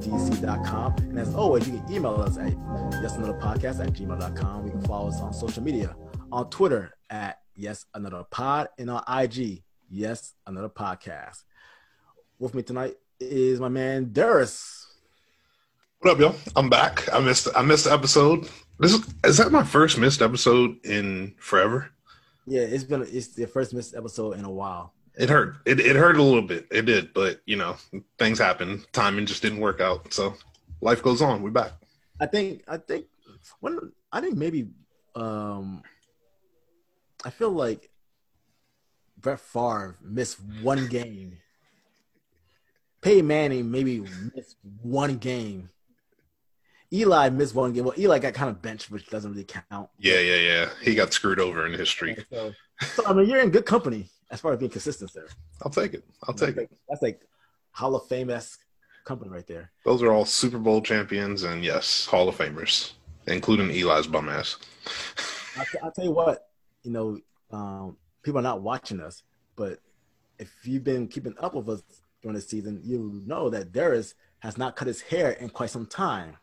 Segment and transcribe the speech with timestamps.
[0.00, 0.94] realfundc.com.
[0.98, 2.52] And as always, you can email us at
[3.02, 4.64] yes another podcast at gmail.com.
[4.64, 5.96] We can follow us on social media
[6.32, 11.42] on Twitter at Yes Another Pod and on IG, Yes Another Podcast.
[12.38, 14.86] With me tonight is my man Darius.
[16.00, 16.34] What up, y'all?
[16.54, 17.12] I'm back.
[17.12, 18.48] I missed I missed the episode.
[18.78, 21.90] This is, is that my first missed episode in forever?
[22.46, 24.92] Yeah, it's been it's the first missed episode in a while.
[25.16, 25.56] It hurt.
[25.64, 26.66] It it hurt a little bit.
[26.70, 27.76] It did, but you know,
[28.18, 28.84] things happen.
[28.92, 30.12] Timing just didn't work out.
[30.12, 30.34] So
[30.82, 31.42] life goes on.
[31.42, 31.72] We're back.
[32.20, 33.06] I think I think
[33.60, 34.68] when I think maybe
[35.14, 35.82] um
[37.24, 37.90] I feel like
[39.18, 41.38] Brett Favre missed one game.
[43.00, 44.00] Peyton Manning maybe
[44.34, 45.70] missed one game.
[46.92, 47.84] Eli missed one game.
[47.84, 49.88] Well, Eli got kind of benched, which doesn't really count.
[49.98, 50.68] Yeah, yeah, yeah.
[50.82, 52.16] He got screwed over in history.
[52.30, 52.52] So,
[52.94, 55.28] so I mean, you're in good company as far as being consistent there.
[55.62, 56.04] I'll take it.
[56.26, 56.78] I'll take that's it.
[56.88, 57.20] That's like
[57.72, 58.60] Hall of Fame esque
[59.04, 59.70] company right there.
[59.84, 62.92] Those are all Super Bowl champions and yes, Hall of Famers,
[63.26, 64.56] including Eli's bum ass.
[64.84, 66.48] T- I'll tell you what,
[66.82, 67.18] you know,
[67.50, 69.22] um, people are not watching us,
[69.54, 69.78] but
[70.38, 71.82] if you've been keeping up with us
[72.20, 75.86] during the season, you know that Darius has not cut his hair in quite some
[75.86, 76.36] time.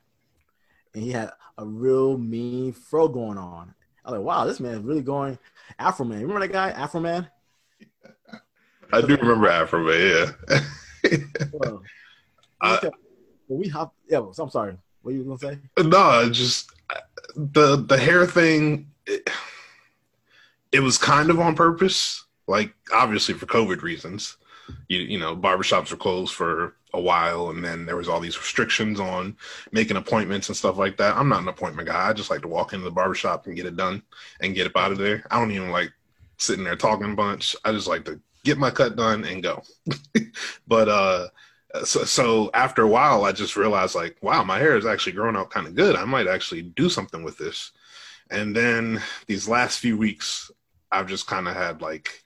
[0.94, 3.74] And he had a real mean fro going on.
[4.06, 5.38] I was like, wow, this man is really going
[5.80, 6.22] Afro Man.
[6.22, 7.28] Remember that guy, Afroman?
[8.94, 10.62] I do remember Afro, but yeah.
[11.52, 11.84] Well,
[12.62, 12.90] I- okay.
[13.48, 13.94] Well, we hop.
[14.08, 14.78] Yeah, I'm sorry.
[15.02, 15.60] What are you gonna say?
[15.78, 16.72] No, just
[17.36, 18.88] the the hair thing.
[19.06, 19.30] It,
[20.72, 24.38] it was kind of on purpose, like obviously for COVID reasons.
[24.88, 28.38] You you know, barbershops were closed for a while, and then there was all these
[28.38, 29.36] restrictions on
[29.72, 31.18] making appointments and stuff like that.
[31.18, 32.08] I'm not an appointment guy.
[32.10, 34.04] I just like to walk into the barbershop and get it done
[34.40, 35.26] and get up out of there.
[35.30, 35.92] I don't even like
[36.38, 37.56] sitting there talking a bunch.
[37.66, 39.64] I just like to get my cut done and go.
[40.68, 41.28] but uh
[41.86, 45.36] so, so after a while, I just realized like, wow, my hair is actually growing
[45.36, 45.96] out kind of good.
[45.96, 47.72] I might actually do something with this.
[48.30, 50.52] And then these last few weeks,
[50.92, 52.24] I've just kind of had like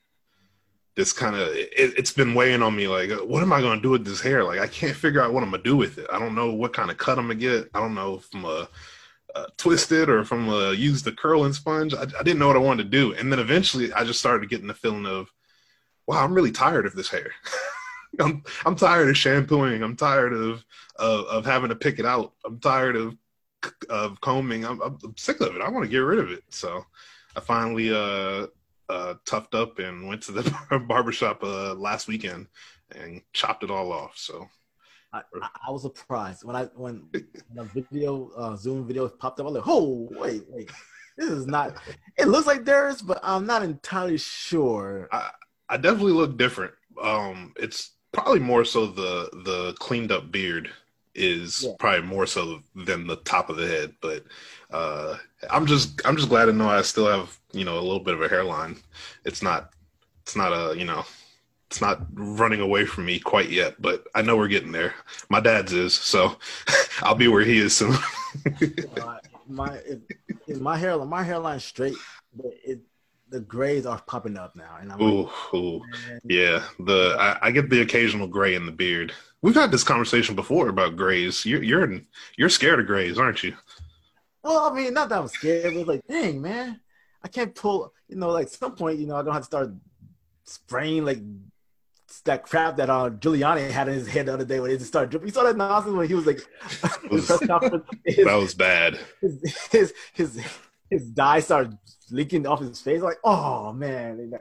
[0.96, 2.88] this kind of it, it's been weighing on me.
[2.88, 4.44] Like, what am I going to do with this hair?
[4.44, 6.08] Like, I can't figure out what I'm gonna do with it.
[6.12, 7.70] I don't know what kind of cut I'm gonna get.
[7.74, 8.68] I don't know if I'm a
[9.36, 11.94] uh, twist it or if I'm gonna use the curling sponge.
[11.94, 13.14] I, I didn't know what I wanted to do.
[13.14, 15.32] And then eventually, I just started getting the feeling of,
[16.08, 17.32] wow, I'm really tired of this hair.
[18.20, 19.84] I'm I'm tired of shampooing.
[19.84, 22.34] I'm tired of of, of having to pick it out.
[22.46, 23.16] I'm tired of
[23.90, 24.66] of combing.
[24.66, 25.62] I'm, I'm sick of it.
[25.62, 26.44] I want to get rid of it.
[26.50, 26.84] So
[27.36, 28.48] I finally uh
[28.90, 32.48] uh toughed up and went to the barbershop uh last weekend
[32.96, 34.18] and chopped it all off.
[34.18, 34.48] So
[35.14, 35.22] I,
[35.68, 37.08] I, was surprised when I when
[37.54, 39.46] the video uh, Zoom video popped up.
[39.46, 40.70] I was like, "Oh, wait, wait,
[41.18, 41.78] this is not."
[42.18, 45.08] It looks like theirs, but I'm not entirely sure.
[45.12, 45.32] I
[45.70, 46.74] I definitely look different.
[47.02, 50.72] Um, it's probably more so the the cleaned up beard
[51.16, 51.74] is Yeah.
[51.80, 53.96] probably more so than the top of the head.
[54.02, 54.24] But
[54.72, 55.18] uh,
[55.50, 58.14] I'm just I'm just glad to know I still have you know a little bit
[58.14, 58.78] of a hairline.
[59.26, 59.74] It's not
[60.24, 61.06] it's not a you know
[61.70, 64.96] it's not running away from me quite yet, but I know we're getting there.
[65.30, 66.38] My dad's is, so
[67.02, 67.96] I'll be where he is soon.
[68.96, 69.18] Uh,
[69.48, 69.80] my
[70.48, 72.02] my hair my hairline straight,
[72.34, 72.82] but it
[73.30, 75.82] the grays are popping up now, and I'm like, ooh, ooh.
[76.24, 79.14] Yeah, the I, I get the occasional gray in the beard.
[79.42, 81.46] We've had this conversation before about grays.
[81.46, 82.00] You're you're
[82.38, 83.54] you're scared of grays, aren't you?
[84.44, 86.80] Well, I mean, not that I'm scared, but like, dang, man,
[87.24, 87.94] I can't pull.
[88.08, 89.72] You know, like some point, you know, I don't have to start
[90.46, 91.20] spraying like
[92.24, 94.88] that crap that uh Giuliani had in his head the other day when he just
[94.90, 95.28] started dripping.
[95.28, 96.40] You saw that nonsense when he was like,
[97.10, 98.98] in the press conference, his, That was bad.
[99.22, 100.42] his, his his
[100.90, 101.78] his dye started
[102.12, 103.02] leaking off his face.
[103.02, 104.32] Like, oh man,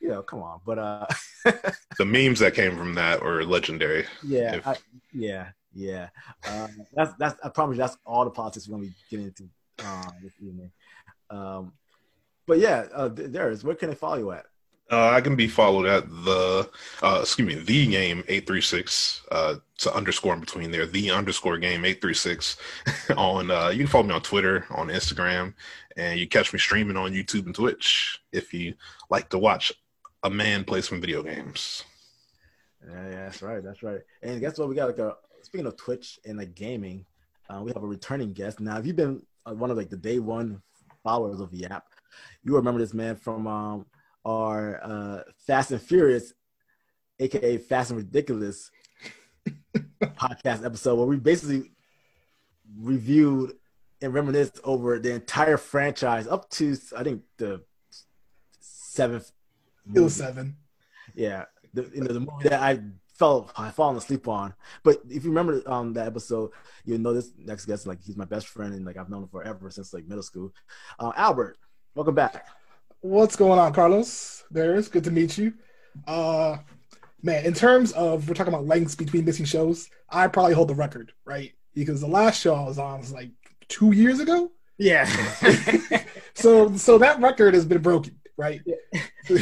[0.00, 0.60] you know, come on.
[0.66, 1.06] But uh,
[1.98, 4.06] The memes that came from that were legendary.
[4.22, 4.76] yeah, If- I,
[5.12, 6.08] yeah, yeah.
[6.50, 7.36] Um, that's that's.
[7.44, 9.44] I promise you, that's all the politics we're gonna be getting into
[9.86, 10.70] um, this evening.
[11.30, 11.72] Um,
[12.46, 14.44] but yeah, uh, there's where can they follow you at?
[14.90, 16.70] Uh, I can be followed at the
[17.02, 19.22] uh, excuse me the game eight three six.
[19.30, 20.86] Uh, an underscore in between there.
[20.86, 22.56] The underscore game eight three six
[23.16, 23.50] on.
[23.50, 25.54] Uh, you can follow me on Twitter, on Instagram,
[25.96, 28.74] and you catch me streaming on YouTube and Twitch if you
[29.10, 29.72] like to watch
[30.22, 31.82] a man play some video games.
[32.86, 34.00] Yeah, yeah, that's right, that's right.
[34.22, 34.68] And guess what?
[34.68, 37.06] We got like a speaking of Twitch and like gaming,
[37.48, 38.60] uh, we have a returning guest.
[38.60, 40.60] Now, if you've been uh, one of like the day one
[41.02, 41.86] followers of the app,
[42.42, 43.86] you remember this man from um,
[44.24, 46.32] our uh, Fast and Furious,
[47.18, 48.70] aka Fast and Ridiculous
[50.02, 51.72] podcast episode, where we basically
[52.78, 53.52] reviewed
[54.02, 57.62] and reminisced over the entire franchise up to I think the
[58.60, 59.32] seventh
[59.94, 60.56] It was seven.
[61.14, 62.80] Yeah, the, you know the movie that I
[63.14, 64.54] fell I fallen asleep on.
[64.82, 66.50] But if you remember um that episode,
[66.84, 69.28] you know this next guest like he's my best friend and like I've known him
[69.28, 70.52] forever since like middle school.
[70.98, 71.58] Uh, Albert,
[71.94, 72.46] welcome back.
[73.04, 74.44] What's going on, Carlos?
[74.50, 75.52] There's good to meet you.
[76.06, 76.56] Uh,
[77.22, 80.74] man, in terms of we're talking about lengths between missing shows, I probably hold the
[80.74, 81.52] record, right?
[81.74, 83.28] Because the last show I was on was like
[83.68, 84.52] two years ago.
[84.78, 85.04] Yeah.
[86.34, 88.62] so so that record has been broken, right?
[88.64, 89.34] Yeah.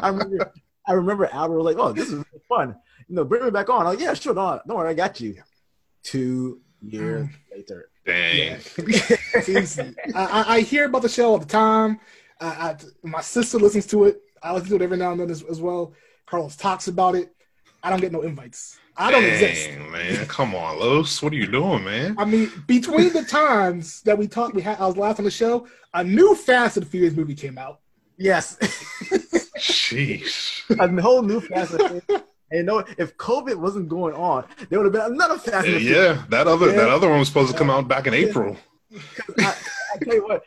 [0.00, 0.52] I remember
[0.86, 2.76] I remember Albert was like, "Oh, this is fun.
[3.08, 5.42] You know, bring me back on." Like, yeah, sure, no, don't worry, I got you.
[6.04, 7.32] Two years mm.
[7.50, 7.90] later.
[8.06, 8.38] Dang.
[8.38, 9.82] Yeah.
[10.14, 11.98] I, I, hear about the show all the time.
[12.40, 14.20] I, I, my sister listens to it.
[14.42, 15.92] I listen to it every now and then as, as well.
[16.26, 17.34] Carlos talks about it.
[17.82, 18.78] I don't get no invites.
[18.96, 19.78] I don't Dang, exist.
[19.90, 20.26] man.
[20.26, 21.22] Come on, Los.
[21.22, 22.16] What are you doing, man?
[22.18, 25.30] I mean, between the times that we talked, we had I was last on the
[25.30, 25.68] show.
[25.94, 27.80] A new Fast and Furious movie came out.
[28.16, 28.56] Yes.
[29.58, 30.68] Jeez.
[30.78, 32.24] A whole new Fast and Furious.
[32.50, 35.76] And you know, if COVID wasn't going on, there would have been another Fast and
[35.76, 35.84] Furious.
[35.84, 36.76] Yeah, that other yeah.
[36.76, 38.56] that other one was supposed to come out back in April.
[39.38, 39.54] I,
[39.94, 40.44] I tell you what,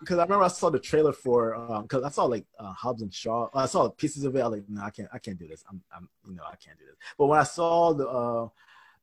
[0.00, 2.72] because I, I, remember I saw the trailer for because um, I saw like uh,
[2.72, 3.48] Hobbs and Shaw.
[3.54, 4.40] I saw pieces of it.
[4.40, 5.64] I was like, no, I can't, I can't do this.
[5.68, 6.96] I'm, I'm, you know, I can't do this.
[7.18, 8.48] But when I saw the uh,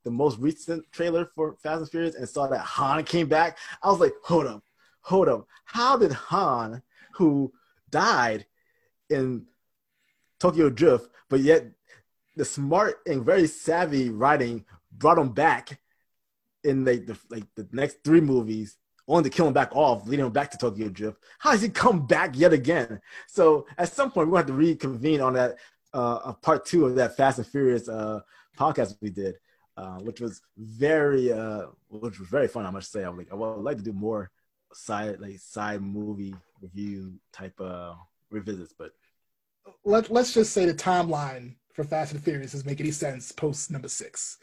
[0.04, 3.90] the most recent trailer for Fast and Furious and saw that Han came back, I
[3.90, 4.64] was like, hold up,
[5.02, 5.48] hold up.
[5.66, 6.82] How did Han,
[7.14, 7.52] who
[7.90, 8.46] died
[9.10, 9.46] in
[10.40, 11.66] Tokyo Drift, but yet
[12.36, 15.80] the smart and very savvy writing brought him back
[16.64, 18.78] in like the like the next three movies
[19.10, 21.22] only to kill him back off, leading him back to Tokyo Drift.
[21.40, 23.02] How does he come back yet again?
[23.28, 25.58] So at some point, we're going to have to reconvene on that
[25.94, 28.22] uh, part two of that Fast and Furious uh,
[28.58, 29.36] podcast we did,
[29.78, 32.66] uh, which was very, uh, which was very fun.
[32.66, 34.32] I must say, I would like, I would like to do more
[34.74, 37.98] side like side movie review type of
[38.32, 38.92] revisits, but
[39.84, 43.72] let let's just say the timeline for Fast and Furious doesn't make any sense post
[43.72, 44.38] number six.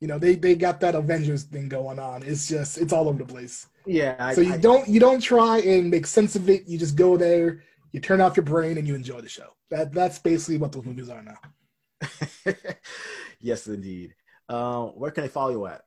[0.00, 2.22] You know, they they got that Avengers thing going on.
[2.22, 3.66] It's just it's all over the place.
[3.88, 4.32] Yeah.
[4.32, 6.68] So you I, don't you don't try and make sense of it.
[6.68, 7.62] You just go there,
[7.92, 9.54] you turn off your brain, and you enjoy the show.
[9.70, 12.54] That that's basically what those movies are now.
[13.40, 14.14] yes, indeed.
[14.48, 15.82] Uh, where can I follow you at?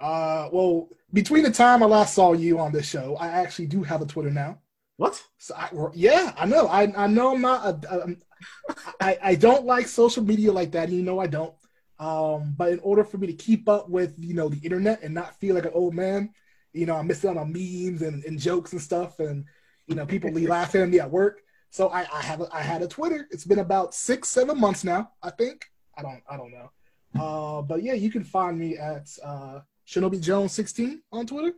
[0.00, 3.82] Uh, well, between the time I last saw you on this show, I actually do
[3.82, 4.58] have a Twitter now.
[4.96, 5.22] What?
[5.36, 6.66] So I, yeah, I know.
[6.66, 7.84] I I know I'm not.
[9.00, 10.88] I I don't like social media like that.
[10.88, 11.54] You know I don't.
[11.98, 15.12] Um, but in order for me to keep up with you know the internet and
[15.12, 16.30] not feel like an old man,
[16.78, 19.44] you know, I'm missing out on memes and, and jokes and stuff, and
[19.86, 21.40] you know, people be laughing at me at work.
[21.70, 23.26] So I, I have a, I had a Twitter.
[23.30, 25.66] It's been about six, seven months now, I think.
[25.96, 26.70] I don't I don't know.
[27.20, 31.52] Uh, but yeah, you can find me at uh, Shinobi Jones 16 on Twitter,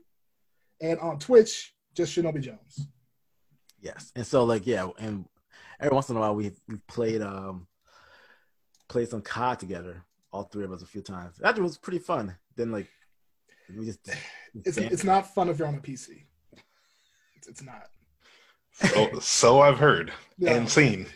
[0.81, 2.89] and on Twitch, just Shinobi Jones.
[3.81, 5.27] Yes, and so like yeah, and
[5.81, 7.67] every once in a while we we played um
[8.89, 10.03] played some COD together,
[10.33, 11.37] all three of us a few times.
[11.39, 12.37] That was pretty fun.
[12.57, 12.89] Then like
[13.79, 14.01] we just
[14.65, 16.25] it's it's not fun if you're on a PC.
[17.37, 17.89] It's, it's not.
[18.73, 20.55] So, so I've heard yeah.
[20.55, 21.07] and seen.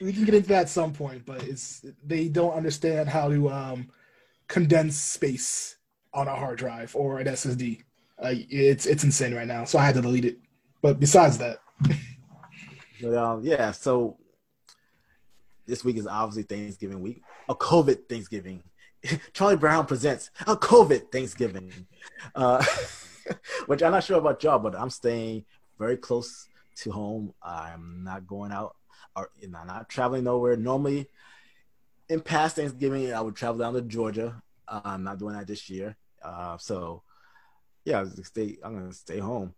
[0.00, 3.48] We can get into that at some point, but it's they don't understand how to
[3.50, 3.88] um,
[4.48, 5.76] condense space
[6.12, 7.82] on a hard drive or an SSD.
[8.22, 10.38] Uh, it's it's insane right now, so I had to delete it.
[10.82, 11.58] But besides that,
[13.02, 13.72] but, um, yeah.
[13.72, 14.18] So
[15.66, 18.62] this week is obviously Thanksgiving week, a COVID Thanksgiving.
[19.32, 21.72] Charlie Brown presents a COVID Thanksgiving,
[22.34, 22.64] uh,
[23.66, 25.44] which I'm not sure about y'all, but I'm staying
[25.78, 27.34] very close to home.
[27.42, 28.76] I'm not going out
[29.14, 30.56] or you know, not traveling nowhere.
[30.56, 31.08] Normally,
[32.08, 34.42] in past Thanksgiving, I would travel down to Georgia.
[34.68, 35.96] Uh, I'm not doing that this year.
[36.22, 37.02] Uh, so,
[37.84, 38.58] yeah, stay.
[38.62, 39.54] I'm gonna stay home.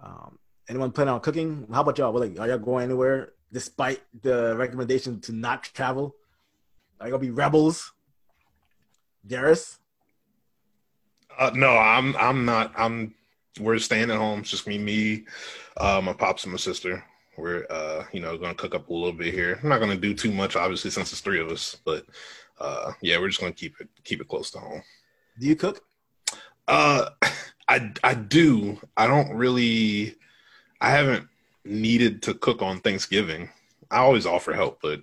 [0.00, 0.38] Um,
[0.68, 1.66] anyone planning on cooking?
[1.72, 2.12] How about y'all?
[2.12, 6.14] Like, are y'all going anywhere despite the recommendation to not travel?
[7.00, 7.93] Are you gonna be rebels?
[9.26, 9.78] Darius?
[11.38, 12.16] Uh, no, I'm.
[12.16, 12.72] I'm not.
[12.76, 13.14] I'm.
[13.58, 14.40] We're staying at home.
[14.40, 15.24] It's just me, me,
[15.76, 17.04] uh, my pops, and my sister.
[17.36, 19.58] We're, uh, you know, gonna cook up a little bit here.
[19.62, 21.76] I'm not gonna do too much, obviously, since it's three of us.
[21.84, 22.04] But
[22.60, 24.82] uh, yeah, we're just gonna keep it keep it close to home.
[25.38, 25.84] Do you cook?
[26.68, 27.10] Uh,
[27.68, 28.80] I I do.
[28.96, 30.16] I don't really.
[30.80, 31.28] I haven't
[31.64, 33.48] needed to cook on Thanksgiving.
[33.90, 35.00] I always offer help, but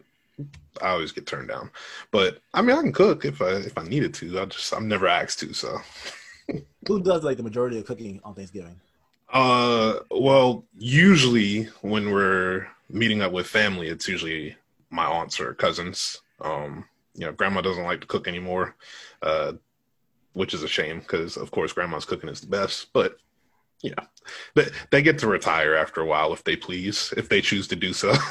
[0.81, 1.71] I always get turned down.
[2.11, 4.39] But I mean, I can cook if I if I needed to.
[4.39, 5.53] I just I'm never asked to.
[5.53, 5.77] So,
[6.87, 8.79] who does like the majority of cooking on Thanksgiving?
[9.31, 14.55] Uh, well, usually when we're meeting up with family, it's usually
[14.89, 16.21] my aunts or cousins.
[16.41, 18.75] Um, you know, grandma doesn't like to cook anymore,
[19.21, 19.53] uh,
[20.33, 22.87] which is a shame because, of course, grandma's cooking is the best.
[22.93, 23.17] But
[23.81, 24.05] you know,
[24.55, 27.75] they they get to retire after a while if they please, if they choose to
[27.75, 28.13] do so.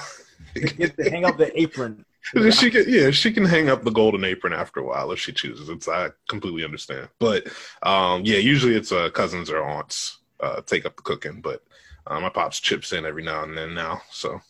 [0.54, 2.04] Get to hang up the apron.
[2.50, 5.32] she can, yeah, she can hang up the golden apron after a while if she
[5.32, 5.68] chooses.
[5.68, 7.46] It's I completely understand, but
[7.82, 11.62] um, yeah, usually it's uh, cousins or aunts uh, take up the cooking, but
[12.06, 14.02] uh, my pops chips in every now and then now.
[14.10, 14.40] So,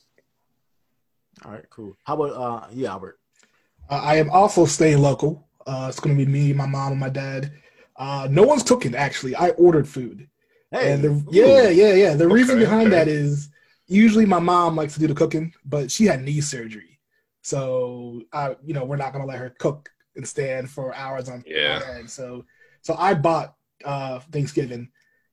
[1.45, 1.97] all right, cool.
[2.05, 3.19] How about uh, you, Albert?
[3.89, 5.47] Uh, I am also staying local.
[5.67, 7.53] Uh, it's going to be me, my mom, and my dad.
[7.97, 9.35] Uh, no one's cooking actually.
[9.37, 10.29] I ordered food.
[10.71, 12.15] Hey, and the, yeah, yeah, yeah.
[12.15, 12.97] The okay, reason behind okay.
[12.97, 13.51] that is
[13.91, 17.01] usually my mom likes to do the cooking, but she had knee surgery,
[17.43, 21.43] so I, you know, we're not gonna let her cook and stand for hours on
[21.47, 21.81] yeah.
[21.97, 22.11] end.
[22.11, 22.45] So,
[22.83, 23.55] so I bought
[23.85, 24.91] uh, Thanksgiving,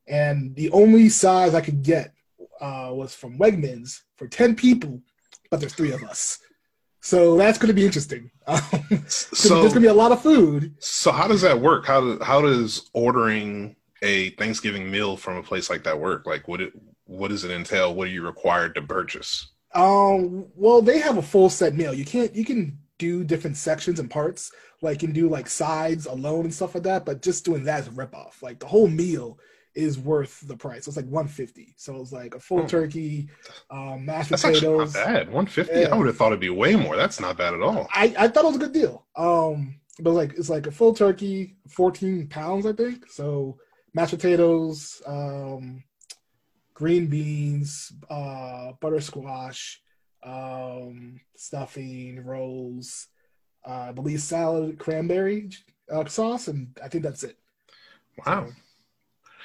[0.08, 2.14] and the only size I could get
[2.60, 5.02] uh, was from Wegmans for ten people,
[5.52, 6.40] but there's three of us.
[7.00, 8.32] So that's going to be interesting.
[9.08, 10.76] so there's going to be a lot of food.
[10.80, 11.86] So how does that work?
[11.86, 16.26] How do, how does ordering a Thanksgiving meal from a place like that work?
[16.26, 16.74] Like, what it
[17.08, 17.94] what does it entail?
[17.94, 19.48] What are you required to purchase?
[19.74, 21.94] Um, well, they have a full set meal.
[21.94, 26.06] You can't you can do different sections and parts, like you can do like sides
[26.06, 27.06] alone and stuff like that.
[27.06, 28.42] But just doing that is a ripoff.
[28.42, 29.40] Like the whole meal
[29.76, 30.88] is worth the price.
[30.88, 31.76] It's like 150.
[31.78, 32.68] So it's like a full oh.
[32.68, 33.30] turkey,
[33.70, 34.96] um, mashed That's potatoes.
[34.96, 35.28] not bad.
[35.28, 35.80] 150.
[35.80, 35.90] Yeah.
[35.90, 36.96] I would have thought it'd be way more.
[36.96, 37.88] That's not bad at all.
[37.94, 39.06] I, I thought it was a good deal.
[39.16, 43.10] Um, but like it's like a full turkey, 14 pounds, I think.
[43.12, 43.58] So
[43.94, 45.84] mashed potatoes, um,
[46.77, 49.81] green beans, uh, butter squash,
[50.22, 53.07] um, stuffing, rolls,
[53.67, 55.50] uh, I believe salad, cranberry
[55.91, 57.36] uh, sauce, and I think that's it.
[58.24, 58.50] Wow.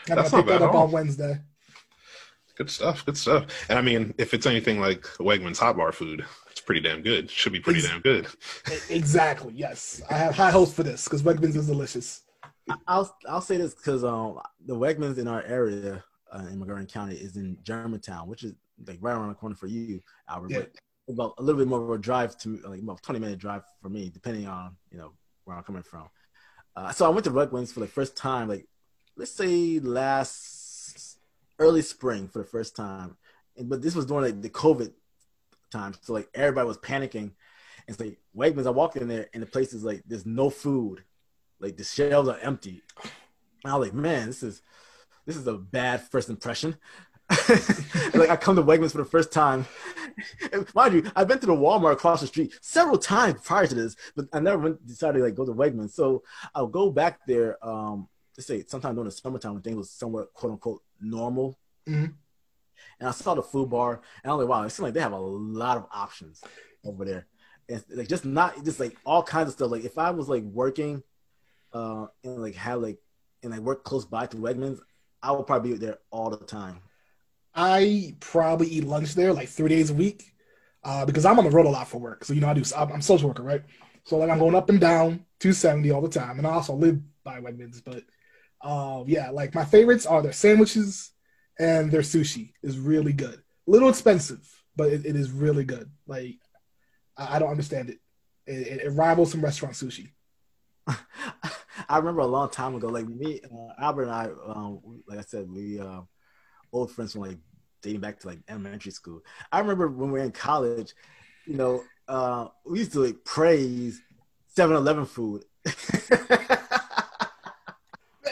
[0.06, 1.40] So, that's not bad that up on Wednesday.
[2.54, 3.06] Good stuff.
[3.06, 3.46] Good stuff.
[3.70, 7.30] And I mean, if it's anything like Wegmans hot bar food, it's pretty damn good.
[7.30, 8.26] Should be pretty damn good.
[8.90, 9.54] Exactly.
[9.56, 12.24] Yes, I have high hopes for this because Wegmans is delicious.
[12.86, 17.14] I'll I'll say this because um the Wegmans in our area uh, in Montgomery County
[17.14, 18.54] is in Germantown, which is
[18.86, 20.50] like right around the corner for you, Albert.
[20.50, 20.58] Yeah.
[21.06, 23.62] But about a little bit more of a drive to like about twenty minute drive
[23.80, 25.12] for me, depending on you know
[25.44, 26.08] where I'm coming from.
[26.74, 28.66] Uh, so I went to Wegmans for the first time, like
[29.16, 31.18] let's say last
[31.58, 33.16] early spring for the first time,
[33.56, 34.92] and, but this was during like the COVID
[35.70, 37.32] time, so like everybody was panicking.
[37.84, 40.50] And it's like Wegmans, I walked in there and the place is like there's no
[40.50, 41.02] food
[41.62, 42.82] like the shelves are empty.
[43.64, 44.62] And I was like, man, this is
[45.26, 46.76] this is a bad first impression.
[48.14, 49.66] like I come to Wegmans for the first time.
[50.52, 53.74] And mind you, I've been to the Walmart across the street several times prior to
[53.74, 55.92] this, but I never went, decided to like go to Wegmans.
[55.92, 56.22] So
[56.54, 57.64] I'll go back there.
[57.66, 61.58] Um, let's say sometime during the summertime when things was somewhat quote unquote normal.
[61.88, 62.12] Mm-hmm.
[62.98, 65.00] And I saw the food bar, and I was like, wow, it seems like they
[65.00, 66.42] have a lot of options
[66.84, 67.26] over there.
[67.68, 69.70] And like just not just like all kinds of stuff.
[69.70, 71.02] Like if I was like working
[71.72, 72.98] uh, and like have like
[73.42, 74.80] and like work close by to Wegmans,
[75.22, 76.80] I will probably be there all the time.
[77.54, 80.32] I probably eat lunch there like three days a week
[80.84, 82.24] uh, because I'm on the road a lot for work.
[82.24, 82.62] So you know, I do.
[82.76, 83.62] I'm, I'm social worker, right?
[84.04, 87.00] So like I'm going up and down 270 all the time, and I also live
[87.24, 87.82] by Wegmans.
[87.84, 88.04] But
[88.62, 91.12] uh, yeah, like my favorites are their sandwiches
[91.58, 93.42] and their sushi is really good.
[93.68, 94.40] A little expensive,
[94.74, 95.90] but it, it is really good.
[96.06, 96.38] Like
[97.16, 97.98] I, I don't understand it.
[98.46, 98.80] It, it.
[98.82, 100.10] it rivals some restaurant sushi.
[101.92, 105.22] I remember a long time ago, like me, uh, Albert and I, um, like I
[105.22, 106.00] said, we uh,
[106.72, 107.36] old friends from like
[107.82, 109.20] dating back to like elementary school.
[109.52, 110.94] I remember when we were in college,
[111.44, 114.00] you know, uh, we used to like praise
[114.56, 115.44] 7-Eleven food.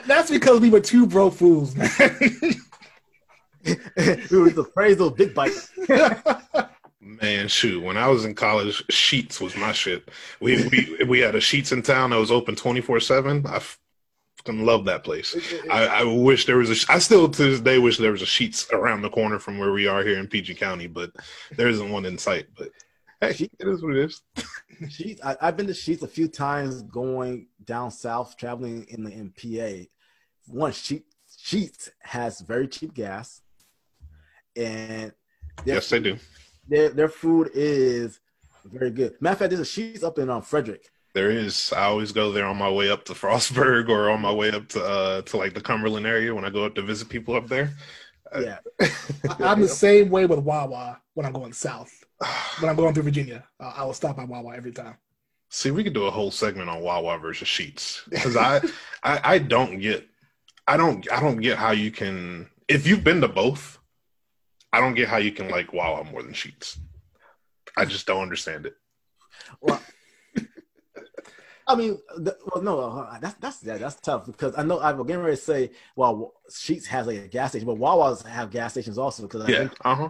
[0.07, 1.90] That's because we were two broke fools, man.
[3.67, 5.71] we were to praise those big bites.
[7.21, 7.83] Man, shoot!
[7.83, 10.09] When I was in college, Sheetz was my shit.
[10.40, 13.45] We we we had a Sheetz in town that was open twenty four seven.
[13.47, 13.61] I
[14.37, 15.37] fucking love that place.
[15.71, 16.93] I, I wish there was a.
[16.93, 19.73] I still to this day wish there was a Sheetz around the corner from where
[19.73, 21.11] we are here in PG County, but
[21.57, 22.47] there isn't one in sight.
[22.57, 22.69] But
[23.21, 24.23] hey, it is what it is.
[24.83, 25.19] Sheetz.
[25.25, 29.88] I, have been to Sheetz a few times going down south, traveling in the MPA.
[30.47, 31.02] One Sheetz
[31.43, 33.43] Sheetz has very cheap gas,
[34.55, 35.12] and
[35.64, 36.17] yes, they do
[36.69, 38.21] their their food is
[38.64, 39.14] very good.
[39.21, 40.90] Matter of fact, there's a Sheetz up in um, Frederick.
[41.14, 41.73] There is.
[41.73, 44.69] I always go there on my way up to Frostburg or on my way up
[44.69, 47.49] to uh, to like the Cumberland area when I go up to visit people up
[47.49, 47.73] there.
[48.38, 48.59] Yeah,
[49.40, 52.05] I'm the same way with Wawa when I'm going south.
[52.61, 54.97] When I'm going through Virginia, uh, I will stop at Wawa every time.
[55.49, 58.61] See, we could do a whole segment on Wawa versus Sheetz because I,
[59.02, 60.09] I I don't get
[60.69, 63.80] I don't I don't get how you can if you've been to both
[64.73, 66.79] I don't get how you can like Wawa more than Sheetz.
[67.77, 68.75] I just don't understand it.
[69.61, 69.81] Well,
[71.71, 74.93] I mean, the, well, no, uh, that's that's yeah, that's tough because I know I
[74.93, 78.50] was getting ready to say, well, Sheetz has like a gas station, but Wawa's have
[78.50, 80.09] gas stations also because yeah, uh huh.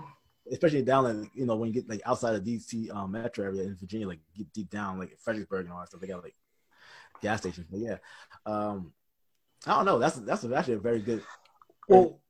[0.50, 3.64] especially down in you know when you get like outside of DC um, metro area
[3.64, 6.00] in Virginia, like get deep down like Fredericksburg and all that stuff.
[6.00, 6.36] They got like
[7.20, 7.66] gas stations.
[7.70, 7.96] But yeah,
[8.46, 8.94] um,
[9.66, 9.98] I don't know.
[9.98, 11.22] That's that's actually a very good.
[11.88, 12.20] Well,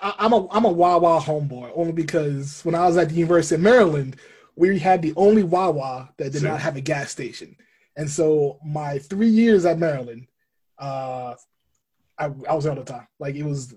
[0.00, 3.54] I, I'm a I'm a Wawa homeboy only because when I was at the University
[3.56, 4.16] of Maryland,
[4.56, 7.56] we had the only Wawa that did not have a gas station,
[7.96, 10.26] and so my three years at Maryland,
[10.78, 11.34] uh,
[12.18, 13.06] I, I was there all the time.
[13.18, 13.74] Like it was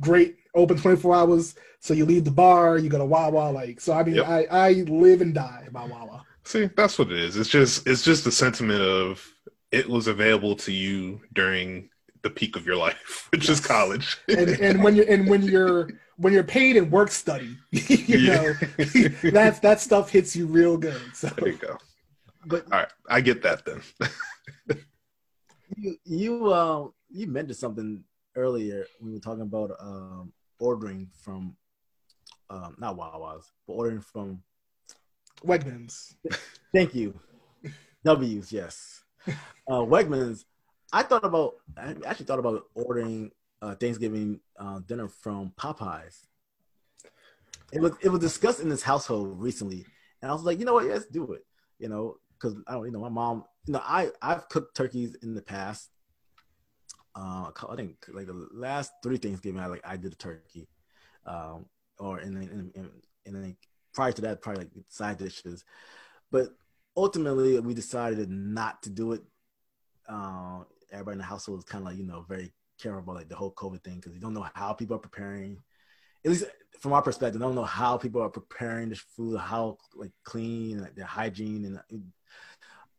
[0.00, 1.54] great, open 24 hours.
[1.80, 3.50] So you leave the bar, you go to Wawa.
[3.50, 4.28] Like so, I mean, Yep.
[4.28, 6.24] I I live and die by Wawa.
[6.44, 7.36] See, that's what it is.
[7.36, 9.26] It's just it's just the sentiment of
[9.72, 11.88] it was available to you during
[12.24, 14.16] the peak of your life, which is college.
[14.28, 18.34] and and when you're and when you're when you're paid in work study, you Yeah.
[18.34, 18.52] know
[19.30, 21.14] that that stuff hits you real good.
[21.14, 21.78] So there you go.
[22.46, 23.80] But All right, I get that then.
[25.76, 28.02] you you uh, you mentioned something
[28.34, 31.56] earlier when we were talking about um, ordering from
[32.50, 34.42] um, not Wawa's, but ordering from.
[35.44, 36.14] Wegmans.
[36.72, 37.12] Thank you,
[38.04, 38.50] W's.
[38.50, 39.02] Yes,
[39.68, 40.44] uh, Wegmans.
[40.94, 41.54] I thought about.
[41.76, 46.20] I actually thought about ordering uh, Thanksgiving uh, dinner from Popeyes.
[47.72, 49.84] It was it was discussed in this household recently,
[50.22, 50.86] and I was like, you know what?
[50.86, 51.44] Let's do it.
[51.80, 52.84] You know, because I don't.
[52.86, 53.44] You know, my mom.
[53.66, 55.90] You know, I I've cooked turkeys in the past.
[57.16, 60.68] Uh, I think like the last three Thanksgiving, I like I did a turkey,
[61.26, 61.66] um,
[61.98, 62.36] or then
[62.76, 62.90] and,
[63.26, 63.56] and then
[63.92, 65.64] prior to that, probably like side dishes,
[66.30, 66.50] but
[66.96, 69.22] ultimately we decided not to do it.
[70.08, 70.60] Uh,
[70.94, 73.36] everybody in the household is kind of like you know very careful about like the
[73.36, 75.58] whole COVID thing because you don't know how people are preparing.
[76.24, 76.44] At least
[76.80, 80.80] from our perspective, I don't know how people are preparing this food, how like clean,
[80.80, 82.02] like their hygiene, and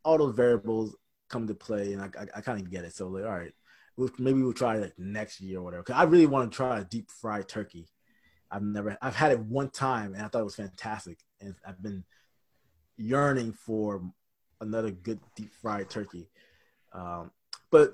[0.04, 0.96] all those variables
[1.28, 1.92] come to play.
[1.92, 2.94] And I, I, I kind of get it.
[2.94, 3.52] So like, all right,
[3.96, 5.82] we'll, maybe we'll try it like next year or whatever.
[5.82, 7.88] Cause I really want to try a deep fried turkey.
[8.50, 11.82] I've never, I've had it one time and I thought it was fantastic, and I've
[11.82, 12.04] been
[12.96, 14.02] yearning for
[14.60, 16.28] another good deep fried turkey.
[16.92, 17.30] Um,
[17.76, 17.92] but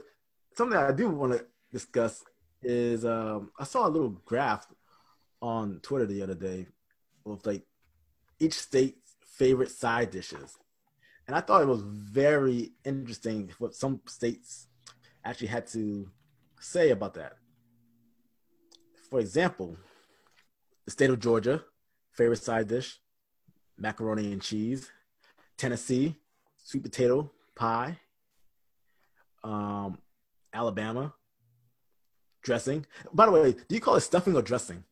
[0.54, 2.22] something I do want to discuss
[2.62, 4.64] is um, I saw a little graph
[5.40, 6.68] on Twitter the other day
[7.26, 7.64] of like
[8.38, 10.56] each state's favorite side dishes,
[11.26, 14.68] and I thought it was very interesting what some states
[15.24, 16.08] actually had to
[16.60, 17.32] say about that.
[19.10, 19.76] For example,
[20.84, 21.64] the state of Georgia,
[22.12, 23.00] favorite side dish,
[23.76, 24.92] macaroni and cheese.
[25.56, 26.14] Tennessee,
[26.62, 27.98] sweet potato pie.
[29.44, 29.98] Um,
[30.52, 31.14] Alabama,
[32.42, 32.86] dressing.
[33.12, 34.84] By the way, do you call it stuffing or dressing?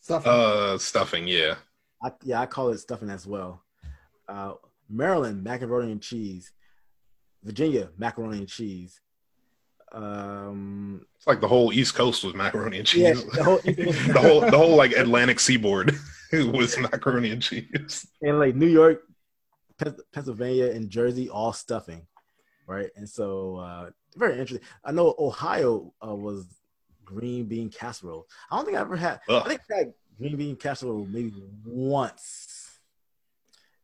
[0.00, 0.26] Stuff.
[0.26, 1.54] Uh, stuffing, yeah.
[2.02, 3.62] I, yeah, I call it stuffing as well.
[4.28, 4.54] Uh,
[4.88, 6.52] Maryland, macaroni and cheese.
[7.42, 9.00] Virginia, macaroni and cheese.
[9.92, 13.24] Um, It's like the whole East Coast was macaroni and yeah, cheese.
[13.26, 15.94] the whole, the whole the whole like Atlantic seaboard
[16.32, 18.06] was macaroni and cheese.
[18.22, 19.02] and like New York,
[20.12, 22.06] Pennsylvania, and Jersey, all stuffing,
[22.66, 22.90] right?
[22.96, 24.66] And so, uh, very interesting.
[24.84, 26.46] I know Ohio uh, was
[27.04, 28.26] green bean casserole.
[28.50, 29.20] I don't think I ever had.
[29.28, 29.42] Ugh.
[29.44, 31.32] I think I had green bean casserole maybe
[31.64, 32.78] once,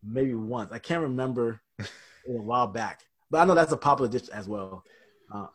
[0.03, 0.73] maybe once.
[0.73, 1.85] I can't remember a
[2.27, 4.85] while back, but I know that's a popular dish as well.
[5.33, 5.47] Uh,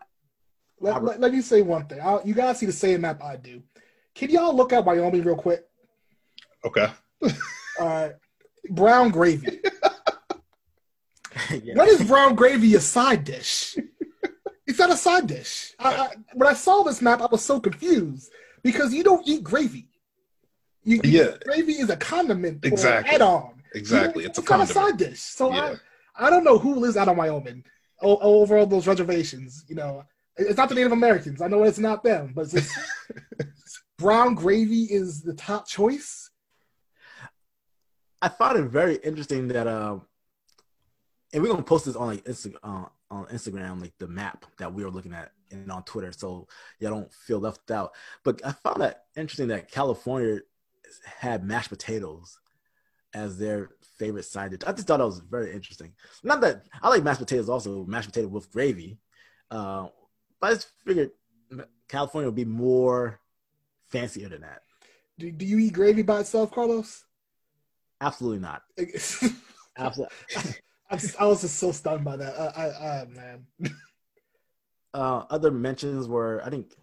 [0.80, 2.02] let, let, let me say one thing.
[2.02, 3.64] I, you guys see the same map I do.
[4.14, 5.66] Can y'all look at Wyoming real quick?
[6.64, 6.88] Okay.
[7.80, 8.10] Uh,
[8.70, 9.60] brown gravy.
[11.64, 11.76] yeah.
[11.76, 13.78] When is brown gravy a side dish?
[14.68, 15.74] It's not a side dish.
[15.80, 18.32] I, I, when I saw this map, I was so confused
[18.64, 19.88] because you don't eat gravy.
[20.84, 21.32] You, you- Yeah.
[21.46, 23.12] gravy is a condiment Exactly.
[23.12, 23.62] or add-on.
[23.76, 24.24] Exactly.
[24.24, 25.20] You- It's a not a side dish.
[25.20, 25.76] So Yeah.
[26.18, 27.64] I, I don't know who lives out of Wyoming
[28.02, 29.66] o- over all those reservations.
[29.68, 30.04] You know,
[30.38, 31.42] it's not the Native Americans.
[31.42, 32.72] I know it's not them, but it's just,
[33.98, 36.30] brown gravy is the top choice.
[38.22, 40.02] I found it very interesting that um,
[41.36, 44.74] and we're gonna post this on like Insta- uh, on Instagram, like the map that
[44.74, 46.48] we were looking at, and on Twitter, so
[46.80, 47.92] y'all don't feel left out.
[48.24, 50.40] But I found that interesting that California
[51.04, 52.40] had mashed potatoes
[53.14, 54.62] as their favorite side dish.
[54.66, 55.92] I just thought that was very interesting.
[56.24, 58.98] Not that I like mashed potatoes, also mashed potato with gravy,
[59.52, 59.88] uh,
[60.40, 61.12] but I just figured
[61.90, 63.20] California would be more
[63.90, 64.62] fancier than that.
[65.20, 67.04] Do, do you eat gravy by itself, Carlos?
[68.00, 68.62] Absolutely not.
[69.78, 70.16] Absolutely.
[70.90, 72.34] I'm I was just so stunned by that.
[72.40, 73.48] I, I, I man.
[74.94, 76.74] uh, other mentions were I think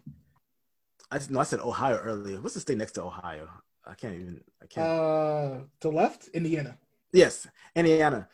[1.11, 2.41] I no I said Ohio earlier.
[2.41, 3.47] What's the state next to Ohio?
[3.85, 4.87] I can't even I can't.
[4.87, 6.77] Uh, to left, Indiana.
[7.11, 8.27] yes, Indiana,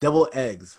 [0.00, 0.78] deviled eggs.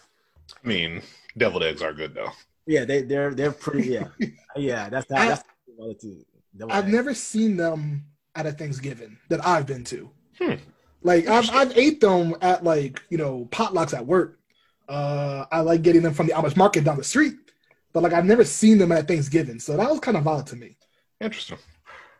[0.63, 1.01] I mean,
[1.37, 2.31] deviled eggs are good though.
[2.65, 3.89] Yeah, they they're they're pretty.
[3.89, 4.07] Yeah,
[4.55, 4.89] yeah.
[4.89, 5.17] That's that.
[5.19, 6.25] I- That's the other two.
[6.55, 6.93] Deviled I've eggs.
[6.93, 10.09] never seen them at a Thanksgiving that I've been to.
[10.39, 10.53] Hmm.
[11.03, 14.39] Like I've I've ate them at like you know potlucks at work.
[14.87, 17.35] Uh, I like getting them from the Amish market down the street,
[17.91, 20.55] but like I've never seen them at Thanksgiving, so that was kind of odd to
[20.55, 20.77] me.
[21.19, 21.57] Interesting.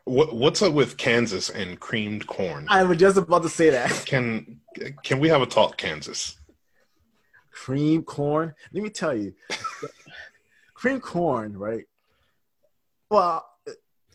[0.04, 2.66] What what's up with Kansas and creamed corn?
[2.68, 3.90] I was just about to say that.
[4.06, 4.60] Can
[5.02, 6.36] can we have a talk, Kansas?
[7.50, 8.54] Cream corn.
[8.72, 9.34] Let me tell you,
[10.74, 11.84] cream corn, right?
[13.08, 13.46] Well,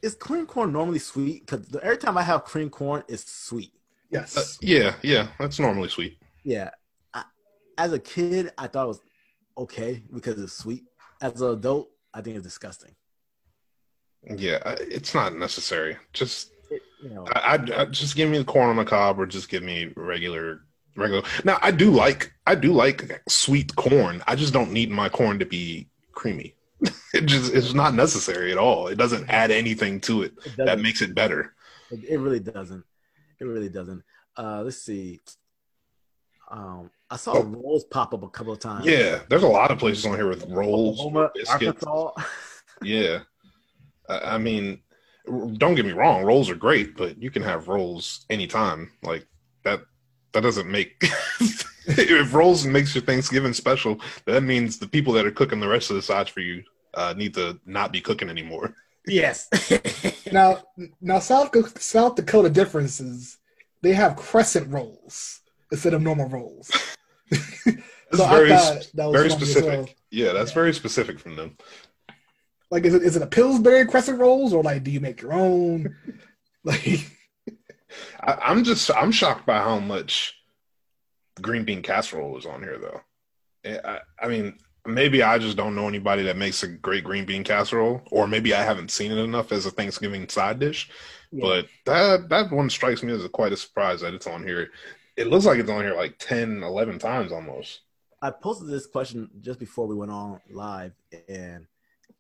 [0.03, 1.45] is cream corn normally sweet?
[1.45, 3.71] Because every time I have cream corn, it's sweet.
[4.10, 4.38] Yes.
[4.38, 6.17] Uh, yeah, yeah, that's normally sweet.
[6.43, 6.72] Yeah.
[7.13, 7.24] I,
[7.78, 9.02] as a kid, I thought it was
[9.58, 10.84] okay because it's sweet.
[11.22, 12.95] As an adult, I think it's disgusting.
[14.24, 15.98] Yeah, I- it's not necessary.
[16.13, 19.19] Just It, you know, I, I, I just give me the corn on the cob,
[19.19, 20.62] or just give me regular
[20.95, 21.24] regular.
[21.45, 24.22] Now I do like I do like sweet corn.
[24.28, 26.56] I just don't need my corn to be creamy.
[27.13, 28.88] it just it's not necessary at all.
[28.88, 31.54] It doesn't add anything to it it that makes it better.
[31.91, 32.84] It, it really doesn't.
[33.39, 34.04] It really doesn't.
[34.38, 35.19] Uh, let's see.
[36.52, 37.43] Um, I saw Oh.
[37.43, 38.86] rolls pop up a couple of times.
[38.86, 41.84] Yeah, there's a lot of places on here with rolls, Oklahoma, biscuits.
[41.84, 42.12] Arkansas.
[42.82, 43.19] Yeah,
[44.08, 44.82] I, I mean,
[45.58, 48.91] don't get me wrong, rolls are great, but you can have rolls anytime.
[49.04, 49.28] Like
[49.63, 49.82] that,
[50.34, 50.95] that doesn't make.
[51.86, 55.89] if rolls makes your Thanksgiving special, that means the people that are cooking the rest
[55.89, 56.63] of the sides for you
[56.95, 58.73] uh, need to not be cooking anymore.
[59.06, 59.49] yes.
[60.32, 60.60] Now,
[61.02, 63.38] now South South Dakota differences.
[63.82, 66.72] They have crescent rolls instead of normal rolls.
[68.12, 69.70] So very, thought that was very specific.
[69.70, 69.89] well.
[70.10, 71.58] Yeah, that's very specific from them.
[72.72, 75.34] Like, is it is it a Pillsbury crescent rolls or like do you make your
[75.34, 75.96] own?
[76.65, 77.10] Like,
[78.22, 80.36] I, I'm just, I'm shocked by how much
[81.42, 83.02] green bean casserole is on here, though.
[83.63, 87.26] Eh, I, I mean, maybe I just don't know anybody that makes a great green
[87.26, 90.89] bean casserole, or maybe I haven't seen it enough as a Thanksgiving side dish.
[91.32, 91.42] Yeah.
[91.42, 94.70] But that that one strikes me as a, quite a surprise that it's on here.
[95.15, 97.82] It looks like it's on here like 10, 11 times almost.
[98.22, 100.94] I posted this question just before we went on live,
[101.28, 101.65] and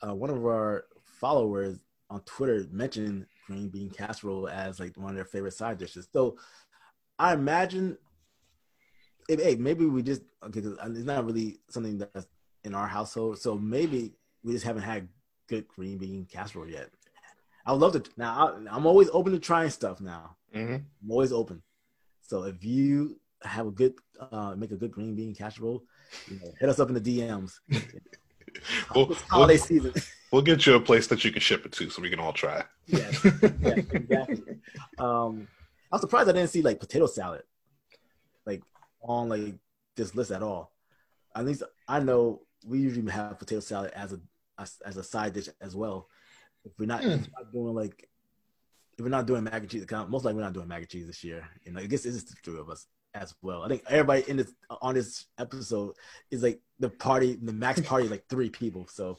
[0.05, 0.85] uh, one of our
[1.19, 6.07] followers on Twitter mentioned green bean casserole as like one of their favorite side dishes.
[6.11, 6.37] So
[7.17, 7.97] I imagine,
[9.27, 12.27] if, hey, maybe we just okay, 'cause it's not really something that's
[12.63, 13.39] in our household.
[13.39, 15.07] So maybe we just haven't had
[15.47, 16.89] good green bean casserole yet.
[17.65, 18.03] I would love to.
[18.17, 20.01] Now I, I'm always open to trying stuff.
[20.01, 21.61] Now hmm I'm always open.
[22.21, 23.93] So if you have a good,
[24.31, 25.83] uh, make a good green bean casserole,
[26.27, 27.53] you know, hit us up in the DMs.
[28.95, 29.93] We'll, holiday we'll, season.
[30.31, 32.33] we'll get you a place that you can ship it to so we can all
[32.33, 32.63] try.
[32.87, 34.41] yes, exactly.
[34.97, 35.47] Um,
[35.91, 37.43] I was surprised I didn't see like potato salad,
[38.45, 38.61] like
[39.01, 39.55] on like
[39.95, 40.71] this list at all.
[41.35, 44.19] At least I know we usually have potato salad as a
[44.57, 46.07] as, as a side dish as well.
[46.65, 47.11] If we're not, if hmm.
[47.11, 48.09] we're not doing like
[48.97, 50.89] if we're not doing mac and cheese, 'cause most likely we're not doing mac and
[50.89, 51.47] cheese this year.
[51.63, 53.63] You know, I guess it's just the three of us as well.
[53.63, 55.93] I think everybody in this on this episode
[56.31, 58.87] is like the party, the max party is like three people.
[58.87, 59.17] So,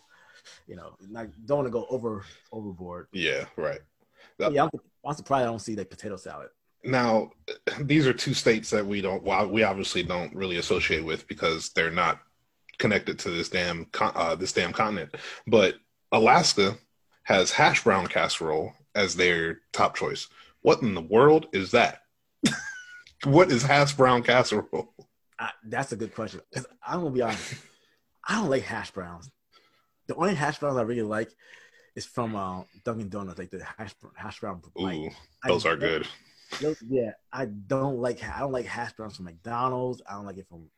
[0.66, 3.09] you know, not, don't want to go over overboard.
[3.12, 3.81] Yeah, right.
[4.38, 4.70] But yeah, I'm,
[5.05, 6.48] I'm surprised I don't see like potato salad.
[6.83, 7.31] Now,
[7.81, 11.70] these are two states that we don't, well, we obviously don't really associate with because
[11.70, 12.20] they're not
[12.80, 15.14] connected to this damn, con- uh, this damn continent.
[15.46, 15.76] But
[16.10, 16.76] Alaska
[17.22, 20.26] has hash brown casserole as their top choice.
[20.62, 22.00] What in the world is that?
[23.24, 24.92] what is hash brown casserole?
[25.38, 26.40] I, that's a good question.
[26.52, 27.54] 'Cause I'm gonna be honest,
[28.28, 29.30] I don't like hash browns.
[30.08, 31.30] The only hash browns I really like
[31.96, 34.60] is from uh, Dunkin' Donuts, like the hash hash brown.
[34.74, 35.10] Like, Ooh,
[35.44, 36.06] I those are good.
[36.60, 40.02] those- yeah, I don't like I don't like hash browns from McDonald's.
[40.08, 40.68] I don't like it from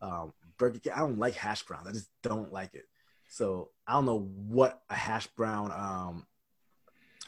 [0.00, 0.92] um, Burger King.
[0.94, 1.86] I don't like hash browns.
[1.86, 2.84] I just don't like it.
[3.28, 5.72] So I don't know what a hash brown.
[5.72, 6.26] Um,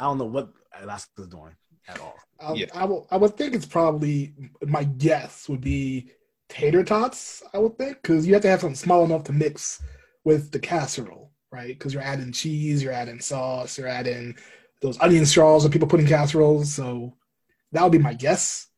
[0.01, 1.55] I don't know what Alaska's doing
[1.89, 2.17] at all.
[2.41, 2.67] I, Yeah.
[2.75, 6.11] I, will, I would think it's probably my guess would be
[6.49, 7.43] tater tots.
[7.53, 9.83] I would think because you have to have something small enough to mix
[10.25, 11.77] with the casserole, right?
[11.77, 14.37] Because you're adding cheese, you're adding sauce, you're adding
[14.81, 16.73] those onion straws that people put in casseroles.
[16.73, 17.15] So
[17.73, 18.69] that would be my guess.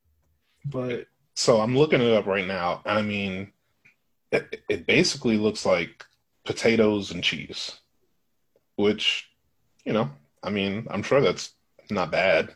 [0.65, 2.83] But So I'm looking it up right now.
[2.85, 3.53] I mean,
[4.33, 6.05] it, it basically looks like
[6.45, 7.81] potatoes and cheese,
[8.77, 9.29] which,
[9.85, 10.11] you know,
[10.43, 11.55] I mean, I'm sure that's
[11.91, 12.55] not bad.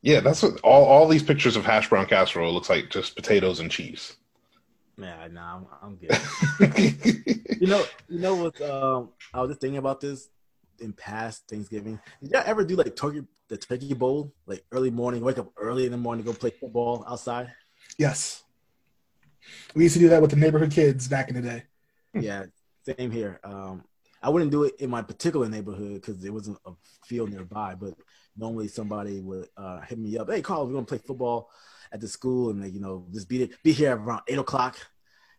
[0.00, 3.60] Yeah, that's what all, all these pictures of hash brown casserole looks like just potatoes
[3.60, 4.16] and cheese.
[4.96, 6.10] Yeah, nah, I'm, I'm good.
[7.60, 8.60] you know, you know what?
[8.60, 10.28] Um, I was just thinking about this
[10.80, 12.00] in past Thanksgiving.
[12.22, 15.86] Did y'all ever do like turkey, the turkey bowl, like early morning, wake up early
[15.86, 17.52] in the morning, go play football outside?
[17.96, 18.44] yes,
[19.74, 21.62] we used to do that with the neighborhood kids back in the day.
[22.14, 22.44] yeah,
[22.84, 23.40] same here.
[23.44, 23.84] Um,
[24.22, 26.72] I wouldn't do it in my particular neighborhood because there wasn't a
[27.04, 27.74] field nearby.
[27.74, 27.94] But
[28.36, 30.30] normally somebody would uh, hit me up.
[30.30, 31.50] Hey, Carl, we're gonna play football
[31.92, 34.76] at the school, and like, you know, just be be here around eight o'clock.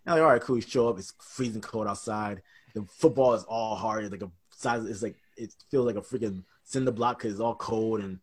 [0.05, 0.55] I'm like, all right, cool.
[0.55, 0.97] You show up.
[0.97, 2.41] It's freezing cold outside.
[2.73, 4.03] The football is all hard.
[4.03, 4.85] It's Like a size.
[4.85, 8.19] It's like it feels like a freaking cinder block because it's all cold, and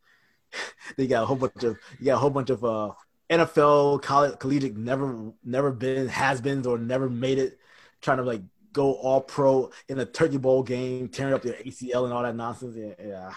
[0.97, 2.93] they got a whole bunch of you got a whole bunch of uh,
[3.31, 7.59] NFL college collegiate never never been has beens or never made it,
[8.01, 12.05] trying to like go all pro in a turkey bowl game, tearing up their ACL
[12.05, 12.77] and all that nonsense.
[12.77, 12.93] Yeah.
[13.05, 13.33] yeah.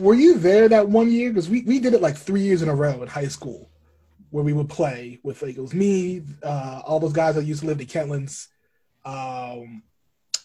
[0.00, 1.30] Were you there that one year?
[1.30, 3.70] Because we, we did it like three years in a row in high school,
[4.30, 7.60] where we would play with like it was me, uh, all those guys that used
[7.60, 8.48] to live in Kentlands,
[9.04, 9.82] um,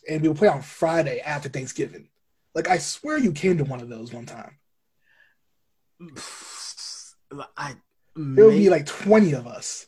[0.10, 2.10] and we would play on Friday after Thanksgiving.
[2.54, 4.58] Like I swear you came to one of those one time.
[7.58, 7.76] I
[8.15, 9.88] there would be like twenty of us.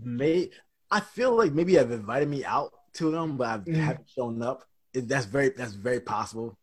[0.00, 0.50] May
[0.90, 3.74] I feel like maybe I've invited me out to them, but I mm.
[3.74, 4.64] haven't shown up.
[4.94, 6.58] It, that's very that's very possible.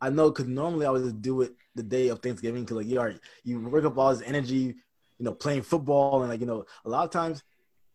[0.00, 2.86] I know because normally I would just do it the day of Thanksgiving because like
[2.86, 3.14] you are
[3.44, 4.76] you work up all this energy,
[5.18, 7.42] you know, playing football and like you know a lot of times.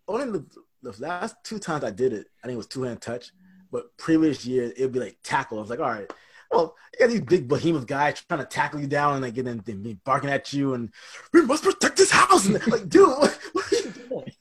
[0.07, 0.45] Only the,
[0.83, 3.31] the last two times I did it, I think it was two hand touch.
[3.71, 5.57] But previous years it'd be like tackle.
[5.57, 6.11] I was like, all right,
[6.51, 9.63] well, you got these big behemoth guys trying to tackle you down and like and
[9.63, 10.91] then barking at you and
[11.33, 14.31] we must protect this house and like, dude, what, what are you doing?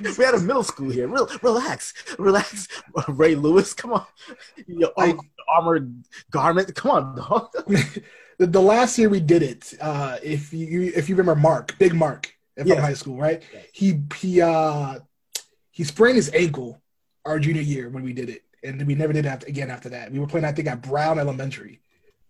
[0.18, 1.08] we had a middle school here.
[1.08, 2.68] Real, relax, relax.
[3.08, 4.06] Ray Lewis, come on.
[4.66, 4.92] Your
[5.48, 7.52] armored garment, come on, dog.
[8.38, 11.94] the, the last year we did it, uh, if you if you remember Mark, Big
[11.94, 12.80] Mark from yeah.
[12.80, 13.42] high school, right?
[13.72, 15.00] He he uh
[15.70, 16.82] he sprained his ankle
[17.24, 20.12] our junior year when we did it and we never did it again after that.
[20.12, 21.80] We were playing, I think, at Brown Elementary,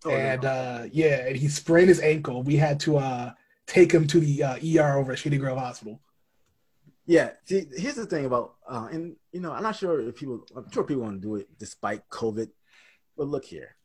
[0.05, 0.51] oh, and yeah.
[0.51, 2.43] Uh, yeah, and he sprained his ankle.
[2.43, 3.31] We had to uh,
[3.67, 6.01] take him to the uh, ER over at Shady Grove Hospital.
[7.05, 10.45] Yeah, see, here's the thing about, uh, and you know, I'm not sure if people,
[10.55, 12.49] I'm sure people want to do it despite COVID,
[13.17, 13.75] but look here,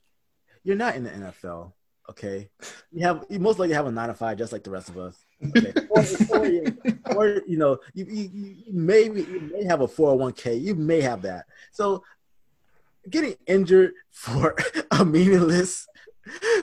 [0.63, 1.73] you're not in the NFL,
[2.11, 2.51] okay?
[2.93, 4.99] You have, you most likely have a nine to five, just like the rest of
[4.99, 5.25] us.
[5.57, 5.73] Okay.
[5.91, 8.31] or, or, or, you know, you, you,
[8.67, 11.47] you may you may have a 401k, you may have that.
[11.73, 12.05] So
[13.11, 14.57] getting injured for
[14.91, 15.87] a meaningless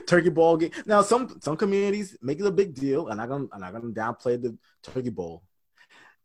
[0.06, 0.70] turkey ball game.
[0.86, 3.92] Now, some some communities make it a big deal, and I'm gonna I'm not gonna
[3.92, 5.42] downplay the turkey bowl,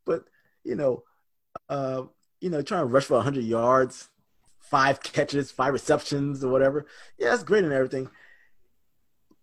[0.06, 0.24] but
[0.64, 1.04] you know,
[1.70, 2.04] uh,
[2.42, 4.10] you know, trying to rush for 100 yards,
[4.60, 6.88] five catches, five receptions, or whatever.
[7.18, 8.10] Yeah, that's great and everything,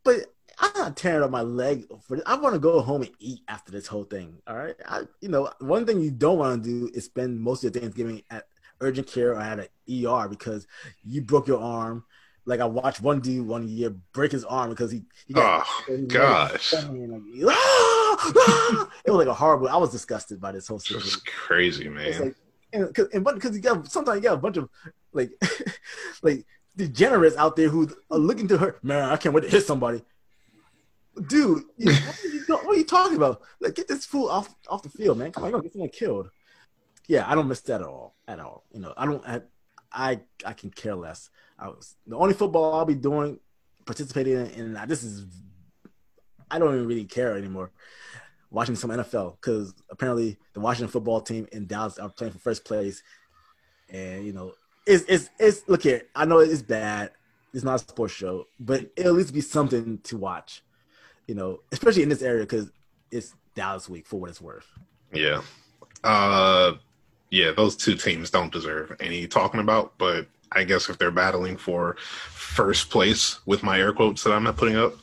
[0.05, 0.27] but
[0.59, 2.25] I'm not tearing up my leg for this.
[2.27, 4.39] I want to go home and eat after this whole thing.
[4.47, 7.65] All right, I, you know, one thing you don't want to do is spend most
[7.65, 8.45] of your Thanksgiving at
[8.85, 9.67] urgent care or at an
[10.07, 10.67] ER because
[11.05, 12.05] you broke your arm.
[12.47, 16.05] Like I watched one dude one year break his arm because he, he got oh
[16.07, 16.75] gosh.
[16.75, 18.91] Like, ah, ah!
[19.07, 19.69] it was like a horrible.
[19.69, 21.07] I was disgusted by this whole situation.
[21.09, 22.21] It's crazy, man.
[22.21, 24.69] Like, and because you got sometimes you got a bunch of
[25.13, 25.31] like
[26.23, 26.45] like
[26.77, 28.77] degenerates out there who are looking to her.
[28.83, 30.03] Man, I can't wait to hit somebody.
[31.29, 33.41] Dude, what, are you, what, are you, talking about?
[33.61, 35.33] Like, get this fool off off the field, man.
[35.33, 36.29] Come on, you're gonna get someone killed
[37.09, 38.15] yeah, I don't miss that at all.
[38.27, 38.65] At all.
[38.73, 39.25] You know, I don't.
[39.27, 39.41] I
[40.45, 41.31] I, can care less.
[41.59, 43.39] I was the only football I'll be doing,
[43.85, 45.27] participating in, and this is.
[46.51, 47.71] I don't even really care anymore.
[48.51, 52.65] Watching some NFL because apparently the Washington football team in Dallas are playing for first
[52.65, 53.03] place,
[53.89, 54.53] and you know
[54.87, 56.03] it's it's it's look here.
[56.15, 57.11] I know it's bad.
[57.53, 60.63] It's not a sports show, but it'll at least be something to watch.
[61.27, 62.71] You know, especially in this area because
[63.11, 64.67] it's Dallas week for what it's worth.
[65.13, 65.43] Yeah.
[66.03, 66.75] Uh,
[67.35, 69.99] yeah, those two teams don't deserve any talking about.
[69.99, 74.45] But I guess if they're battling for first place with my air quotes that I'm
[74.45, 74.95] not putting up,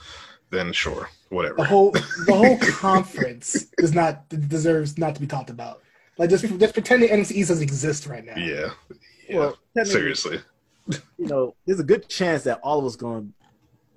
[0.50, 1.56] then sure, whatever.
[1.56, 5.82] The whole the whole conference does not deserves not to be talked about.
[6.18, 8.38] Like just just pretend the NFC East doesn't exist right now.
[8.38, 8.70] Yeah.
[9.28, 9.38] yeah.
[9.38, 10.40] Well, seriously.
[10.88, 13.34] You know, there's a good chance that all of us going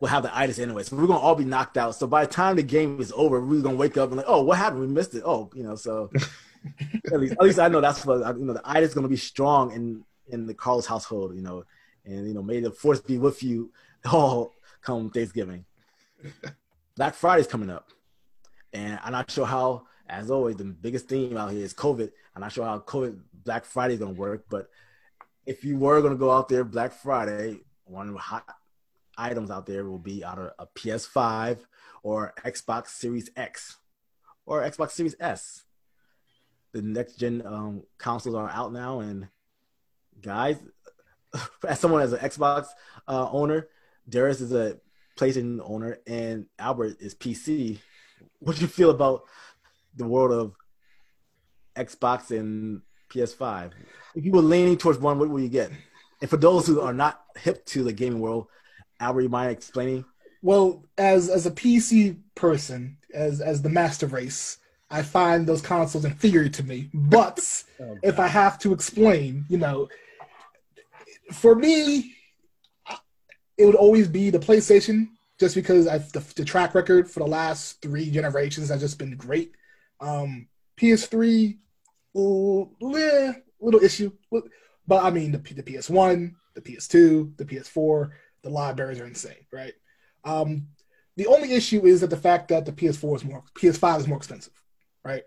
[0.01, 0.83] will have the itis anyway.
[0.83, 1.95] So we're gonna all be knocked out.
[1.95, 4.43] So by the time the game is over, we're gonna wake up and like, oh,
[4.43, 4.81] what happened?
[4.81, 5.23] We missed it.
[5.25, 6.11] Oh, you know, so
[7.13, 8.55] at least, at least I know that's what you know.
[8.55, 11.65] The itis is going to be strong in in the Carlos household, you know,
[12.05, 13.73] and you know, may the force be with you
[14.13, 15.65] all come Thanksgiving.
[16.97, 17.91] Black Friday's coming up,
[18.73, 19.87] and I'm not sure how.
[20.07, 22.11] As always, the biggest theme out here is COVID.
[22.37, 24.69] I'm not sure how COVID Black Friday is going to work, but
[25.47, 28.45] if you were going to go out there Black Friday, one of the hot
[29.17, 31.61] items out there will be either a PS5
[32.03, 33.79] or Xbox Series X
[34.45, 35.65] or Xbox Series S
[36.75, 39.29] the next gen um, consoles are out now, and
[40.21, 40.57] guys,
[41.69, 42.67] as someone as an Xbox
[43.07, 43.69] uh, owner,
[44.09, 44.79] Darius is a
[45.17, 47.79] PlayStation owner, and Albert is PC.
[48.41, 49.23] What do you feel about
[49.95, 50.55] the world of
[51.77, 53.71] Xbox and PS5?
[54.17, 55.71] If you were leaning towards one, what will you get?
[56.21, 58.49] And for those who are not hip to the gaming world,
[58.99, 60.05] Albert, you mind explaining?
[60.43, 64.59] Well, as as a PC person, as as the master race,
[64.91, 66.91] I find those consoles inferior to me.
[66.93, 69.89] But oh, if I have to explain, you know,
[71.33, 72.15] for me,
[73.57, 77.27] it would always be the PlayStation, just because I've, the, the track record for the
[77.27, 79.53] last three generations has just been great.
[80.01, 81.57] Um, PS3,
[82.15, 82.73] little,
[83.61, 84.13] little issue,
[84.87, 88.11] but I mean the, the PS1, the PS2, the PS4,
[88.43, 89.73] the libraries are insane, right?
[90.25, 90.69] Um,
[91.17, 94.19] the only issue is that the fact that the PS4 is more, PS5 is more
[94.19, 94.53] expensive,
[95.05, 95.23] right?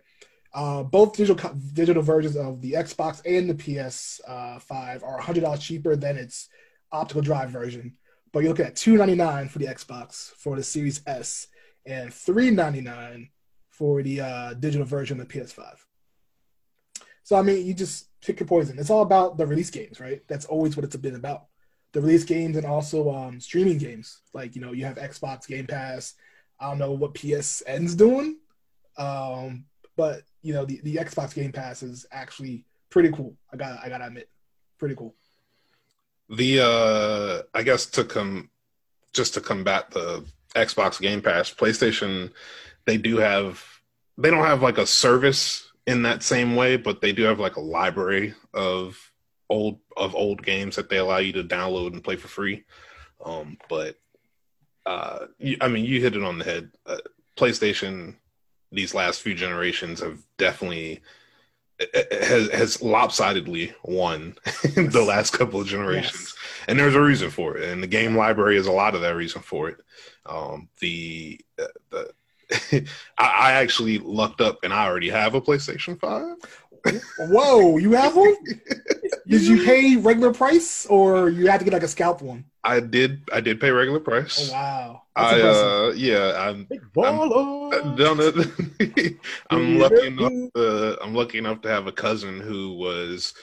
[0.53, 6.17] Uh, both digital digital versions of the Xbox and the PS5 are $100 cheaper than
[6.17, 6.49] its
[6.91, 7.95] optical drive version.
[8.31, 11.47] But you're looking at 299 for the Xbox for the Series S
[11.85, 13.29] and 399
[13.69, 15.77] for the uh, digital version of the PS5.
[17.23, 18.79] So I mean, you just pick your poison.
[18.79, 20.21] It's all about the release games, right?
[20.27, 21.45] That's always what it's been about.
[21.93, 24.21] The release games and also um, streaming games.
[24.33, 26.13] Like you know, you have Xbox Game Pass.
[26.59, 28.37] I don't know what PSN's doing,
[28.97, 33.35] um, but you know, the, the Xbox Game Pass is actually pretty cool.
[33.51, 34.29] I got I gotta admit,
[34.77, 35.15] pretty cool.
[36.29, 38.49] The uh I guess to come
[39.13, 42.31] just to combat the Xbox Game Pass, PlayStation,
[42.85, 43.63] they do have
[44.17, 47.55] they don't have like a service in that same way, but they do have like
[47.55, 48.97] a library of
[49.49, 52.63] old of old games that they allow you to download and play for free.
[53.23, 53.95] Um, but
[54.85, 56.71] uh, you, I mean, you hit it on the head.
[56.85, 56.97] Uh,
[57.35, 58.15] PlayStation
[58.71, 61.01] these last few generations have definitely
[62.11, 64.35] has has lopsidedly won
[64.75, 66.65] the last couple of generations, yes.
[66.67, 67.69] and there's a reason for it.
[67.69, 69.77] And the game library is a lot of that reason for it.
[70.25, 72.11] Um, the uh, the
[73.17, 76.37] I, actually lucked up and I already have a PlayStation Five.
[77.19, 78.35] Whoa, you have one?
[79.27, 82.45] did you pay regular price or you had to get like a scalp one?
[82.67, 83.21] I did.
[83.31, 84.49] I did pay regular price.
[84.49, 85.01] Oh, wow.
[85.15, 86.33] That's I uh, yeah.
[86.37, 86.67] I'm.
[86.97, 87.31] I'm.
[89.49, 90.33] I'm lucky enough.
[90.55, 93.33] To, I'm lucky enough to have a cousin who was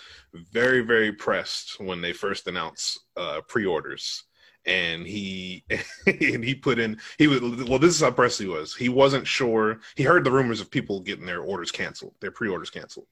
[0.52, 4.24] very very pressed when they first announced uh, pre-orders
[4.66, 5.64] and he
[6.06, 9.26] and he put in he was well this is how pressed he was he wasn't
[9.26, 13.06] sure he heard the rumors of people getting their orders canceled their pre-orders canceled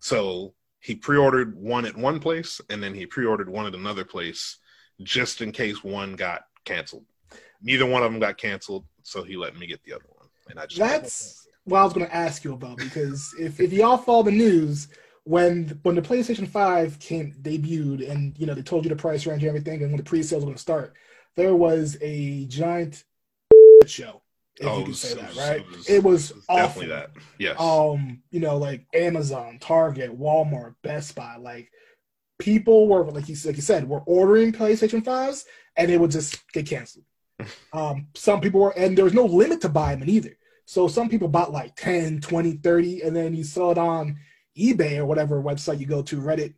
[0.00, 4.58] so he pre-ordered one at one place and then he pre-ordered one at another place
[5.02, 7.04] just in case one got canceled
[7.62, 10.58] neither one of them got canceled so he let me get the other one and
[10.58, 13.98] I just that's what I was going to ask you about because if if y'all
[13.98, 14.88] follow the news
[15.28, 19.26] when when the PlayStation Five came debuted, and you know they told you the price
[19.26, 20.94] range and everything, and when the pre-sales were going to start,
[21.36, 23.04] there was a giant
[23.86, 24.22] show.
[24.58, 25.60] If oh, you can say that, right?
[25.60, 27.10] It was, it was definitely that.
[27.38, 27.60] Yes.
[27.60, 31.70] Um, you know, like Amazon, Target, Walmart, Best Buy, like
[32.38, 35.44] people were like you like you said, were ordering PlayStation fives,
[35.76, 37.04] and it would just get canceled.
[37.72, 40.36] um, some people were, and there was no limit to buy them either.
[40.64, 44.18] So some people bought like 10, 20, 30, and then you sell it on
[44.56, 46.54] eBay or whatever website you go to, Reddit,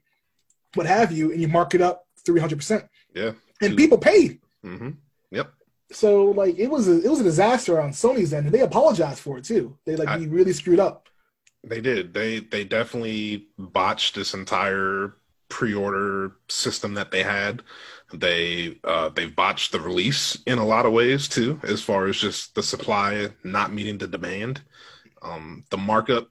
[0.75, 2.89] what have you, and you mark it up 300%.
[3.15, 3.33] Yeah.
[3.61, 4.41] And people paid.
[4.65, 4.91] Mm-hmm.
[5.31, 5.53] Yep.
[5.93, 9.19] So like it was a it was a disaster on Sony's end, and they apologized
[9.21, 9.77] for it too.
[9.85, 11.09] They like I, really screwed up.
[11.65, 12.15] They did.
[12.15, 15.15] They they definitely botched this entire
[15.51, 17.63] pre-order system that they had.
[18.13, 22.17] They uh, they botched the release in a lot of ways too, as far as
[22.17, 24.63] just the supply not meeting the demand.
[25.23, 26.29] Um, the markup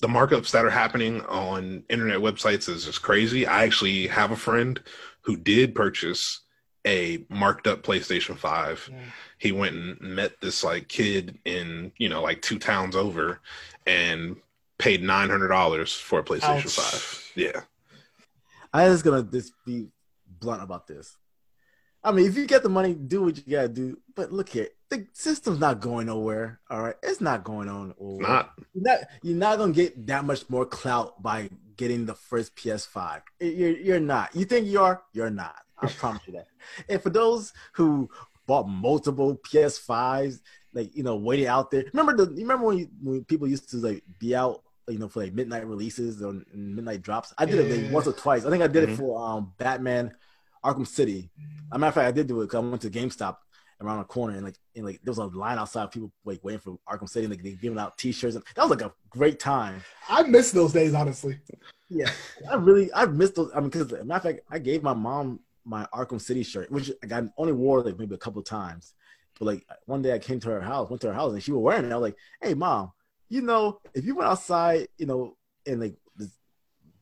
[0.00, 3.46] the markups that are happening on internet websites is just crazy.
[3.46, 4.80] I actually have a friend
[5.22, 6.42] who did purchase
[6.86, 8.90] a marked up PlayStation 5.
[8.92, 8.98] Yeah.
[9.38, 13.40] He went and met this like kid in, you know, like two towns over
[13.86, 14.36] and
[14.78, 17.32] paid $900 for a PlayStation Ouch.
[17.32, 17.32] 5.
[17.34, 17.60] Yeah.
[18.76, 19.88] I going to just be
[20.28, 21.16] blunt about this.
[22.02, 23.98] I mean, if you get the money, do what you got to do.
[24.14, 26.60] But look here, the system's not going nowhere.
[26.70, 27.94] All right, it's not going on.
[27.98, 28.52] Not.
[28.74, 28.98] You're not.
[29.22, 33.22] You're not gonna get that much more clout by getting the first PS5.
[33.40, 34.34] You're, you're not.
[34.36, 35.02] You think you are?
[35.12, 35.56] You're not.
[35.78, 36.46] I promise you that.
[36.88, 38.08] And for those who
[38.46, 40.40] bought multiple PS5s,
[40.72, 41.84] like you know, waiting out there.
[41.92, 42.32] Remember the?
[42.32, 45.66] Remember when, you, when people used to like be out, you know, for like midnight
[45.66, 47.34] releases or midnight drops.
[47.38, 47.74] I did yeah.
[47.74, 48.44] it like once or twice.
[48.44, 48.92] I think I did mm-hmm.
[48.92, 50.14] it for um Batman,
[50.64, 51.30] Arkham City.
[51.38, 53.36] As a matter of fact, I did do it because I went to GameStop
[53.80, 56.60] around the corner and like and like there was a line outside people like waiting
[56.60, 59.38] for Arkham City and like they giving out T-shirts and that was like a great
[59.38, 59.82] time.
[60.08, 61.38] I miss those days honestly.
[61.88, 62.10] Yeah,
[62.50, 63.50] I really I missed those.
[63.54, 66.90] I mean, because matter of fact, I gave my mom my Arkham City shirt, which
[67.02, 68.94] like, I only wore like maybe a couple of times.
[69.38, 71.52] But like one day I came to her house, went to her house, and she
[71.52, 71.92] was wearing it.
[71.92, 72.92] I was like, "Hey, mom,
[73.28, 75.96] you know, if you went outside, you know, and like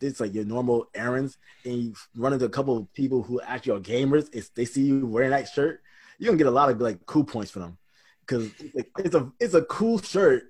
[0.00, 3.78] it's like your normal errands, and you run into a couple of people who actually
[3.78, 5.80] are gamers, if they see you wearing that shirt,
[6.18, 7.78] you're gonna get a lot of like cool points for them
[8.20, 10.44] because like, it's a it's a cool shirt,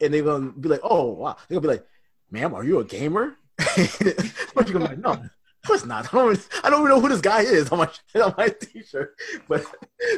[0.00, 1.86] and they're gonna be like, oh wow, they're gonna be like,
[2.30, 3.36] ma'am, are you a gamer?
[4.54, 5.30] but you're gonna be like, no, of
[5.66, 6.12] course not.
[6.12, 7.90] I don't, I don't even know who this guy is on my
[8.22, 9.14] on my t-shirt.
[9.48, 9.64] But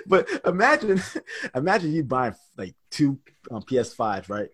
[0.06, 1.02] but imagine
[1.54, 3.18] imagine you buying like two
[3.50, 4.48] um, PS5s, right?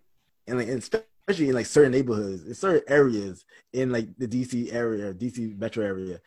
[0.46, 5.14] And like especially in like certain neighborhoods, in certain areas in like the DC area,
[5.14, 6.20] DC metro area,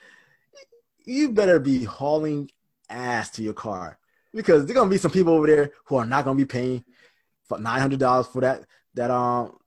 [1.05, 2.49] you better be hauling
[2.89, 3.97] ass to your car
[4.33, 6.83] because there's gonna be some people over there who are not gonna be paying
[7.47, 8.63] for nine hundred dollars for that
[8.93, 9.57] that um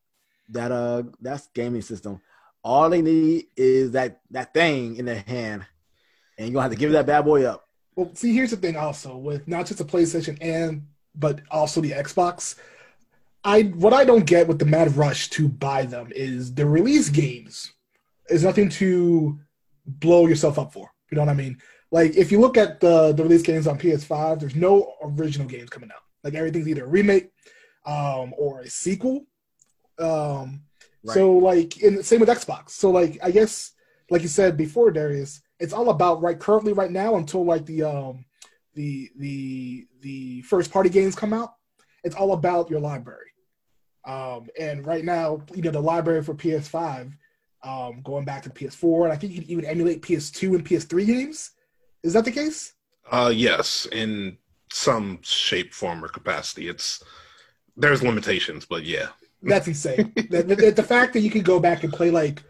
[0.51, 2.21] that uh that's gaming system.
[2.63, 5.65] All they need is that that thing in their hand,
[6.37, 7.67] and you're gonna have to give that bad boy up.
[7.97, 8.77] Well, see, here's the thing.
[8.77, 12.57] Also, with not just the PlayStation and but also the Xbox,
[13.45, 17.09] I what I don't get with the mad rush to buy them is the release
[17.09, 17.73] games
[18.29, 19.39] is nothing to
[19.87, 20.91] blow yourself up for.
[21.11, 21.59] You know what I mean?
[21.91, 25.71] Like if you look at the the release games on PS5, there's no original games
[25.71, 26.03] coming out.
[26.23, 27.31] Like everything's either a remake
[27.87, 29.25] um, or a sequel.
[29.99, 30.63] Um,
[31.03, 31.15] right.
[31.15, 32.71] So like in the same with Xbox.
[32.71, 33.73] So like I guess
[34.11, 37.83] like you said before, Darius, it's all about right currently right now until like the
[37.85, 38.25] um
[38.75, 41.55] the the the first party games come out.
[42.05, 43.31] It's all about your library.
[44.05, 47.13] Um, and right now, you know, the library for PS5,
[47.63, 51.07] um, going back to PS4, and I think you can even emulate PS2 and PS3
[51.07, 51.51] games.
[52.03, 52.73] Is that the case?
[53.11, 54.39] Uh, yes, in
[54.73, 56.69] some shape, form, or capacity.
[56.69, 57.03] It's
[57.77, 59.09] there's limitations, but yeah,
[59.43, 60.13] that's insane.
[60.31, 62.43] the, the, the, fact that you can go back and play like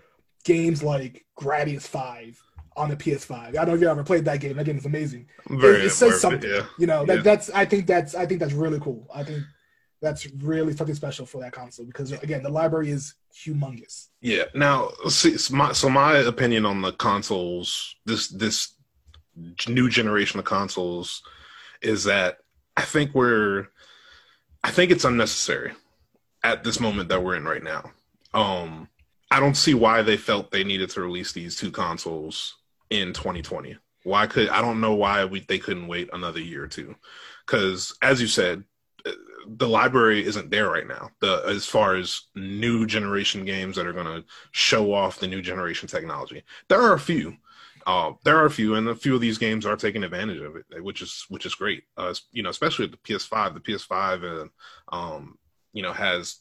[0.45, 2.41] games like Gradius Five
[2.77, 3.33] on the PS5.
[3.33, 4.57] I don't know if you ever played that game.
[4.57, 5.27] That game is amazing.
[5.49, 6.49] Very, it, it says something.
[6.49, 6.66] It, yeah.
[6.79, 7.23] You know, that, yeah.
[7.23, 9.09] that's I think that's I think that's really cool.
[9.14, 9.43] I think
[10.01, 14.09] that's really something special for that console because again, the library is humongous.
[14.21, 14.45] Yeah.
[14.55, 18.75] Now, see, so my, so my opinion on the consoles, this this
[19.68, 21.23] new generation of consoles,
[21.83, 22.39] is that
[22.77, 23.68] I think we're,
[24.64, 25.73] I think it's unnecessary
[26.43, 27.93] at this moment that we're in right now.
[28.33, 28.89] Um,
[29.31, 32.57] I don't see why they felt they needed to release these two consoles
[32.91, 33.76] in 2020.
[34.05, 36.95] Why could I don't know why we, they couldn't wait another year or two?
[37.47, 38.64] Because as you said,
[39.47, 41.11] the library isn't there right now.
[41.20, 45.43] The as far as new generation games that are going to show off the new
[45.43, 47.36] generation technology, there are a few.
[47.86, 50.55] Uh, there are a few, and a few of these games are taking advantage of
[50.57, 51.84] it, which is which is great.
[51.97, 53.55] Uh, you know, especially the PS5.
[53.55, 54.51] The PS5,
[54.93, 55.38] uh, um,
[55.72, 56.41] you know, has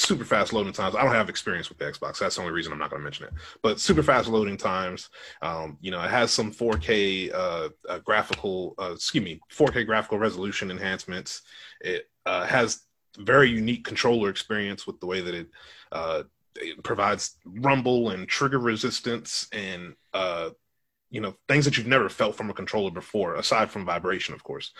[0.00, 0.94] super fast loading times.
[0.94, 2.18] I don't have experience with the Xbox.
[2.18, 3.34] That's the only reason I'm not going to mention it.
[3.62, 5.10] But super fast loading times.
[5.42, 10.18] Um, you know, it has some 4K uh, uh, graphical, uh, excuse me, 4K graphical
[10.18, 11.42] resolution enhancements.
[11.82, 12.82] It uh, has
[13.18, 15.48] very unique controller experience with the way that it,
[15.92, 16.22] uh,
[16.56, 20.50] it provides rumble and trigger resistance and uh,
[21.10, 24.42] you know things that you've never felt from a controller before, aside from vibration, of
[24.44, 24.72] course.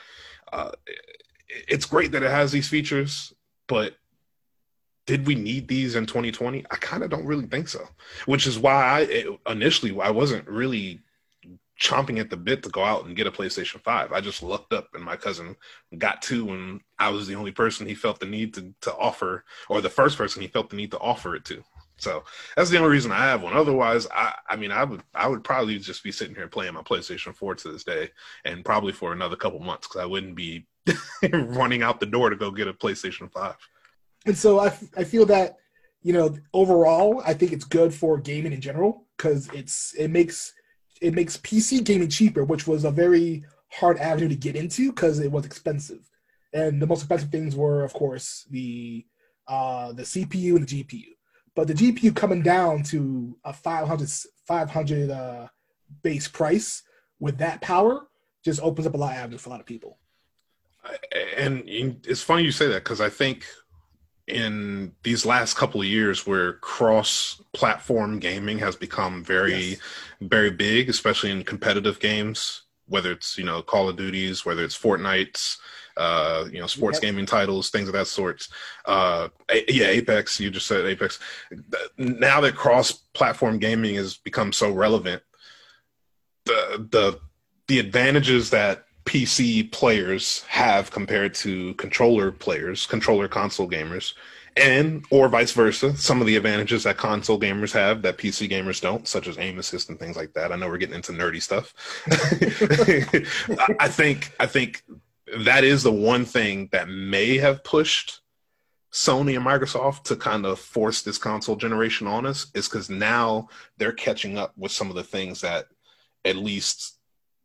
[1.68, 3.34] it's great that it has these features,
[3.66, 3.96] but
[5.06, 6.64] did we need these in 2020?
[6.70, 7.88] I kind of don't really think so.
[8.26, 9.06] Which is why
[9.44, 11.00] I initially I wasn't really
[11.80, 14.12] chomping at the bit to go out and get a PlayStation 5.
[14.12, 15.56] I just looked up and my cousin
[15.96, 19.44] got two and I was the only person he felt the need to to offer
[19.68, 21.64] or the first person he felt the need to offer it to.
[21.96, 22.24] So
[22.56, 23.52] that's the only reason I have one.
[23.52, 26.80] Otherwise, I, I mean, I would, I would probably just be sitting here playing my
[26.80, 28.10] PlayStation 4 to this day,
[28.46, 30.66] and probably for another couple months because I wouldn't be
[31.32, 33.54] running out the door to go get a PlayStation 5
[34.26, 34.66] and so I,
[34.96, 35.56] I feel that
[36.02, 40.52] you know overall I think it's good for gaming in general because it's it makes
[41.00, 45.18] it makes PC gaming cheaper, which was a very hard avenue to get into because
[45.18, 46.08] it was expensive,
[46.52, 49.04] and the most expensive things were of course the
[49.48, 51.08] uh, the CPU and the GPU.
[51.56, 54.08] But the GPU coming down to a 500,
[54.46, 55.48] 500 uh,
[56.02, 56.82] base price
[57.18, 58.06] with that power
[58.44, 59.98] just opens up a lot of avenues for a lot of people.
[61.36, 63.44] And it's funny you say that because I think
[64.30, 69.78] in these last couple of years where cross platform gaming has become very yes.
[70.20, 74.78] very big especially in competitive games whether it's you know call of duties whether it's
[74.78, 75.58] fortnite's
[75.96, 77.02] uh you know sports yep.
[77.02, 78.46] gaming titles things of that sort
[78.86, 79.28] uh
[79.68, 81.18] yeah apex you just said apex
[81.98, 85.22] now that cross platform gaming has become so relevant
[86.46, 87.20] the the
[87.68, 94.14] the advantages that PC players have compared to controller players, controller console gamers,
[94.56, 95.96] and or vice versa.
[95.96, 99.58] Some of the advantages that console gamers have that PC gamers don't, such as aim
[99.58, 100.52] assist and things like that.
[100.52, 101.74] I know we're getting into nerdy stuff.
[103.80, 104.82] I think I think
[105.38, 108.20] that is the one thing that may have pushed
[108.92, 113.48] Sony and Microsoft to kind of force this console generation on us is because now
[113.78, 115.66] they're catching up with some of the things that
[116.24, 116.98] at least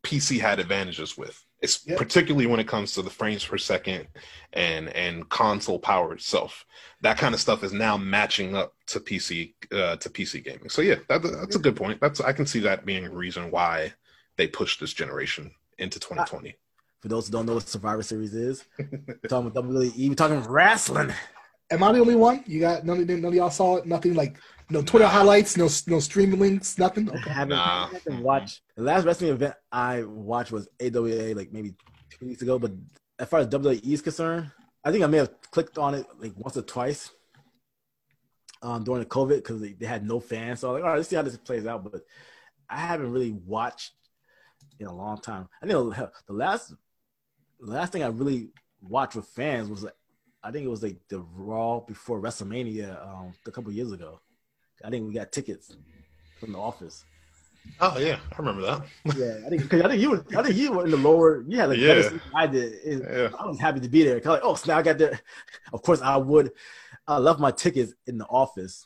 [0.04, 1.45] PC had advantages with.
[1.66, 1.98] It's Yep.
[1.98, 4.08] particularly when it comes to the frames per second
[4.54, 6.66] and and console power itself.
[7.02, 10.70] That kind of stuff is now matching up to PC uh, to PC gaming.
[10.70, 12.00] So yeah, that, that's a good point.
[12.00, 13.94] That's I can see that being a reason why
[14.38, 16.56] they pushed this generation into 2020.
[17.02, 20.42] For those who don't know what Survivor Series is, we're talking about WWE, we're talking
[20.44, 21.12] wrestling.
[21.72, 22.44] Am I the only one?
[22.46, 23.86] You got none of, none of y'all saw it?
[23.86, 24.38] Nothing like
[24.70, 25.12] no Twitter Nah.
[25.12, 27.10] highlights, no no streaming links, nothing.
[27.10, 27.30] I Okay.
[27.30, 27.86] haven't, Nah.
[27.88, 31.76] I haven't watched the last wrestling event I watched was AWA like maybe
[32.20, 32.58] two weeks ago.
[32.60, 32.72] But
[33.20, 34.52] as far as WWE is concerned,
[34.84, 37.12] I think I may have clicked on it like once or twice
[38.62, 40.60] um, during the COVID because they, they had no fans.
[40.62, 41.84] So I was like, all right, let's see how this plays out.
[41.84, 42.02] But
[42.70, 43.94] I haven't really watched
[44.80, 45.48] in a long time.
[45.62, 46.74] I think the the last
[47.60, 48.50] the last thing I really
[48.82, 49.94] watched with fans was like
[50.44, 54.20] I think it was like the Raw before WrestleMania um, a couple years ago.
[54.84, 55.76] I think we got tickets
[56.40, 57.06] from the office.
[57.80, 58.82] Oh yeah, I remember that.
[59.18, 61.44] Yeah, I think cause I think you were I think you were in the lower.
[61.48, 61.88] You had like Yeah.
[61.88, 62.74] better seats than I did.
[62.84, 63.30] It- Yeah.
[63.40, 64.20] I was happy to be there.
[64.20, 64.78] 'Cause like, oh, snap!
[64.78, 65.20] I got there.
[65.74, 66.52] Of course, I would.
[67.08, 68.86] I left my tickets in the office.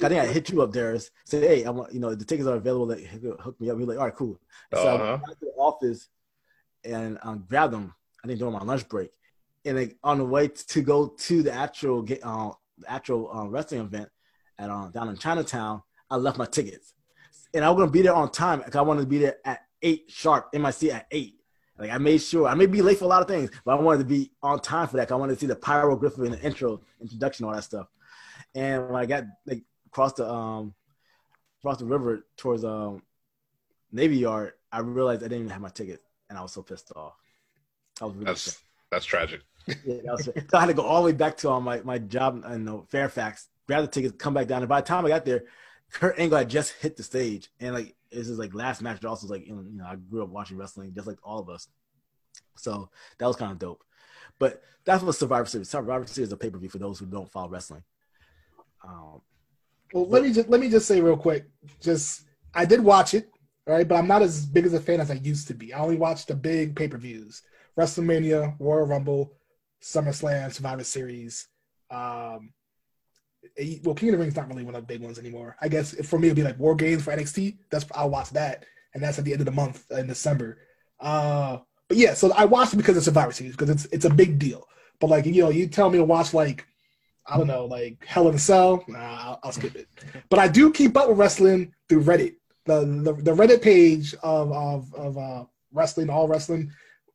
[0.00, 0.96] I think I hit you up there.
[1.24, 2.86] Say, hey, I want you know the tickets are available.
[2.86, 3.78] Like, hook me up.
[3.78, 4.40] You're like, all right, cool.
[4.74, 5.18] So I Uh-huh.
[5.26, 6.08] went to the office
[6.84, 7.94] and um, grabbed them.
[8.22, 9.10] I think during my lunch break,
[9.64, 13.46] and like on the way to go to the actual get uh, the actual uh,
[13.48, 14.08] wrestling event
[14.58, 16.94] at um, down in Chinatown, I left my tickets,
[17.54, 19.60] and I was gonna be there on time because I wanted to be there at
[19.82, 21.36] eight sharp in my seat at eight.
[21.78, 23.80] Like I made sure I may be late for a lot of things, but I
[23.80, 25.10] wanted to be on time for that.
[25.10, 27.88] I wanted to see the pyrography and the intro, introduction, all that stuff.
[28.54, 30.74] And when I got like across the um
[31.60, 33.02] across the river towards um
[33.90, 36.92] Navy Yard, I realized I didn't even have my ticket, and I was so pissed
[36.94, 37.14] off.
[38.00, 38.58] I was really That's
[38.90, 39.40] that's tragic.
[39.66, 41.80] Yeah, that was, so I had to go all the way back to um, my
[41.80, 44.62] my job in Fairfax, grab the tickets, come back down.
[44.62, 45.44] And by the time I got there,
[45.92, 48.98] Kurt Angle had just hit the stage, and like this is like last match.
[49.00, 51.68] but Also, like you know, I grew up watching wrestling just like all of us,
[52.56, 52.88] so
[53.18, 53.82] that was kind of dope.
[54.38, 55.68] But that's what Survivor Series.
[55.68, 57.82] Survivor Series is a pay per view for those who don't follow wrestling.
[58.84, 59.20] Um,
[59.92, 61.44] Well, let me just let me just say real quick.
[61.80, 62.22] Just
[62.54, 63.30] I did watch it,
[63.66, 63.86] right?
[63.86, 65.72] but I'm not as big as a fan as I used to be.
[65.74, 67.42] I only watched the big pay per views:
[67.78, 69.34] WrestleMania, Royal Rumble,
[69.82, 71.48] SummerSlam, Survivor Series.
[71.90, 72.52] Um,
[73.84, 75.56] well, King of the Ring's not really one of the big ones anymore.
[75.60, 77.58] I guess for me it'd be like War Games for NXT.
[77.70, 80.58] That's I'll watch that, and that's at the end of the month in December.
[81.00, 84.10] Uh, but yeah, so I watched it because of Survivor Series because it's it's a
[84.10, 84.66] big deal.
[85.00, 86.66] But like you know, you tell me to watch like
[87.26, 88.84] I don't know, like Hell in a Cell.
[88.88, 89.88] Nah, I'll, I'll skip it.
[90.28, 92.36] But I do keep up with wrestling through Reddit.
[92.66, 96.70] The the, the Reddit page of of, of uh, wrestling, all wrestling,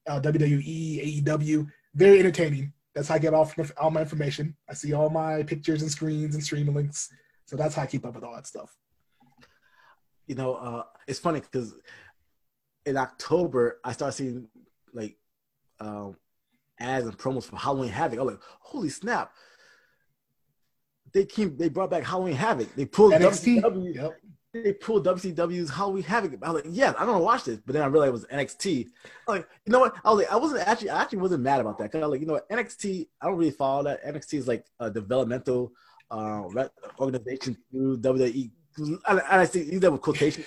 [0.08, 2.74] uh, WWE, AEW, very entertaining.
[2.98, 3.48] That's how I get all,
[3.80, 4.56] all my information.
[4.68, 7.10] I see all my pictures and screens and streaming links.
[7.46, 8.76] So that's how I keep up with all that stuff.
[10.26, 11.76] you know, uh, it's funny because
[12.88, 14.48] in October I started seeing
[14.96, 15.16] like
[15.80, 16.16] um,
[16.80, 18.18] ads and promos for Halloween Havoc.
[18.18, 19.32] I was like, holy snap!
[21.14, 22.74] They came, they brought back Halloween Havoc.
[22.76, 23.62] They pulled NXT.
[23.62, 24.12] WCW, Yep.
[24.54, 26.40] They pulled WCW's How Halloween Havoc.
[26.42, 28.14] I was like, yeah, I don't want to watch this, but then I realized it
[28.14, 28.86] was NXT.
[28.86, 29.96] I was like, you know what?
[30.04, 32.12] I was like, I wasn't actually, I actually wasn't mad about that because I was
[32.12, 32.50] like, you know what?
[32.50, 34.06] NXT, I don't really follow that.
[34.06, 35.74] NXT is like a developmental
[36.12, 36.44] uh,
[37.00, 38.52] organization through WWE.
[38.78, 40.46] And and I see these are quotations,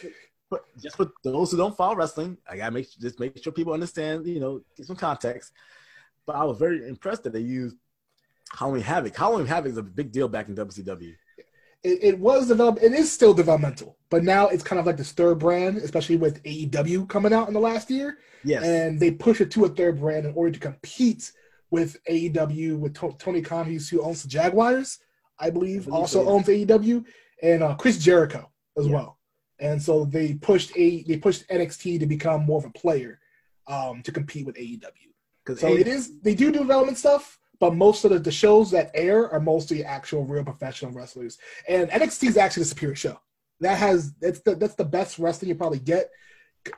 [0.49, 3.73] but just for those who don't follow wrestling, I gotta make just make sure people
[3.73, 5.53] understand, you know, get some context.
[6.27, 7.77] But I was very impressed that they used
[8.57, 9.17] Halloween Havoc.
[9.17, 11.13] Halloween Havoc is a big deal back in WCW.
[11.83, 12.83] It, it was developed.
[12.83, 16.43] It is still developmental, but now it's kind of like this third brand, especially with
[16.43, 18.19] AEW coming out in the last year.
[18.43, 18.65] Yes.
[18.65, 21.31] and they push it to a third brand in order to compete
[21.71, 24.99] with AEW with To- Tony Khan, who owns the Jaguars,
[25.39, 26.31] I believe, I believe also so, yeah.
[26.31, 27.05] owns AEW,
[27.43, 28.95] and uh, Chris Jericho as Yeah.
[28.95, 29.19] well.
[29.59, 33.21] And so they pushed a they pushed NXT to become more of a player
[33.67, 34.85] um, to compete with AEW.
[35.45, 38.71] Because So it is they do do development stuff, but most of the, the shows
[38.73, 41.39] that air are mostly actual real professional wrestlers.
[41.69, 43.21] And NXT is actually the superior show.
[43.61, 46.11] That has that's the that's the best wrestling you probably get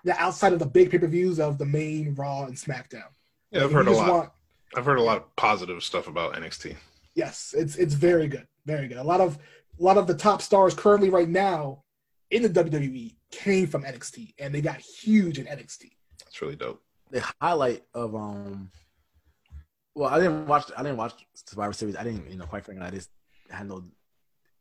[0.04, 3.04] the outside of the big pay per views of the main Raw and SmackDown.
[3.52, 4.08] Yeah, I've You heard a lot.
[4.10, 4.30] want-
[4.74, 6.76] I've heard a lot of positive stuff about NXT.
[7.14, 8.96] yes, it's it's very good, very good.
[8.96, 9.38] A lot of
[9.78, 11.82] a lot of the top stars currently right now
[12.30, 15.90] in the WWE came from NXT, and they got huge in NXT.
[16.24, 16.82] That's really dope.
[17.10, 18.70] the highlight of um
[19.94, 22.86] well i didn't watch i didn't watch survivor series i didn't you know quite frankly
[22.86, 23.10] i just
[23.50, 23.84] had no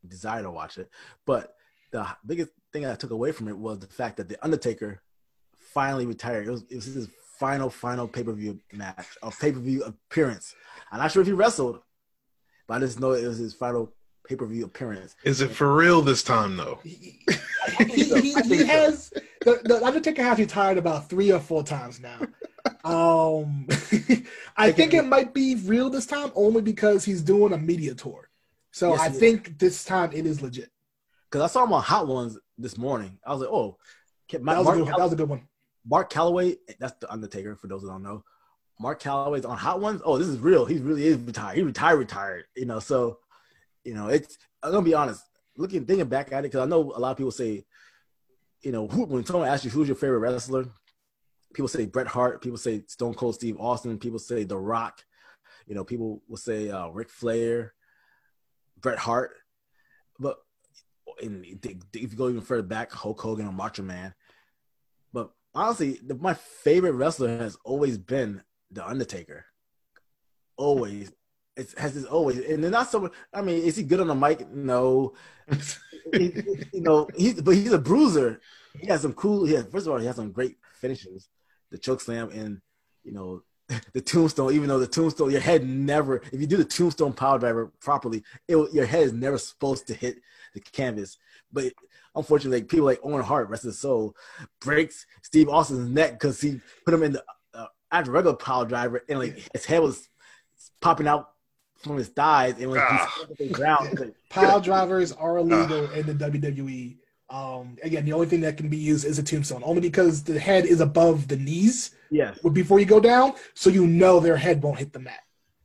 [0.07, 0.89] desire to watch it
[1.25, 1.55] but
[1.91, 5.01] the biggest thing i took away from it was the fact that the undertaker
[5.73, 7.09] finally retired it was, it was his
[7.39, 10.55] final final pay-per-view match or pay-per-view appearance
[10.91, 11.81] i'm not sure if he wrestled
[12.71, 13.91] but I just know it was his final
[14.25, 15.17] pay per view appearance.
[15.25, 16.79] Is it for real this time though?
[16.83, 17.19] he,
[17.79, 19.11] he, he, he has
[19.41, 22.19] the, the Undertaker has retired about three or four times now.
[22.83, 23.67] Um,
[24.57, 28.29] I think it might be real this time only because he's doing a media tour.
[28.71, 29.19] So Yes, I he is.
[29.19, 30.69] think this time it is legit.
[31.29, 33.17] Because I saw him on Hot Ones this morning.
[33.25, 33.77] I was like, oh,
[34.29, 35.47] Ca- That was, Mark, a good, that was a good one.
[35.85, 38.23] Mark Calaway, that's the Undertaker for those that don't know.
[38.79, 40.01] Mark Calaway's on Hot Ones.
[40.03, 40.65] Oh, this is real.
[40.65, 41.55] He really is retired.
[41.57, 42.45] He retired, retired.
[42.55, 43.19] You know, so
[43.83, 44.37] you know, it's.
[44.63, 45.23] I'm gonna be honest.
[45.57, 47.65] Looking, thinking back at it, because I know a lot of people say,
[48.61, 50.65] you know, who, when someone asks you who's your favorite wrestler,
[51.53, 52.41] people say Bret Hart.
[52.41, 53.97] People say Stone Cold Steve Austin.
[53.97, 55.03] People say The Rock.
[55.67, 57.73] You know, people will say uh, Ric Flair,
[58.79, 59.31] Bret Hart.
[60.19, 60.37] But
[61.19, 64.13] if you go even further back, Hulk Hogan or Macho Man.
[65.13, 68.41] But honestly, the, my favorite wrestler has always been
[68.71, 69.45] the Undertaker.
[70.57, 71.11] Always,
[71.55, 73.11] it has this always, and they're not so.
[73.33, 74.49] I mean, is he good on the mic?
[74.49, 75.13] No.
[76.13, 76.33] He-
[76.73, 78.41] you know, he's but he's a bruiser.
[78.77, 79.45] He has some cool.
[79.45, 81.29] Has, first of all, he has some great finishes,
[81.71, 82.61] the choke slam and
[83.03, 83.41] you know
[83.93, 84.53] the tombstone.
[84.53, 86.17] Even though the tombstone, your head never.
[86.31, 89.93] If you do the tombstone power driver properly, it, your head is never supposed to
[89.93, 90.17] hit
[90.53, 91.17] the canvas.
[91.51, 91.73] But
[92.15, 94.15] unfortunately, like, people like Owen Hart, rest of his soul,
[94.59, 99.01] breaks Steve Austin's neck because he put him in the uh, after regular power driver,
[99.09, 100.07] and like his head was
[100.81, 101.29] popping out
[101.77, 103.13] from his thighs, and like Ah.
[103.17, 103.99] he's on the ground.
[103.99, 106.97] like, Pile drivers are illegal in the WWE.
[107.31, 110.37] Um, again, the only thing that can be used is a tombstone, only because the
[110.37, 114.61] head is above the knees yes, before you go down, so you know their head
[114.61, 115.21] won't hit the mat.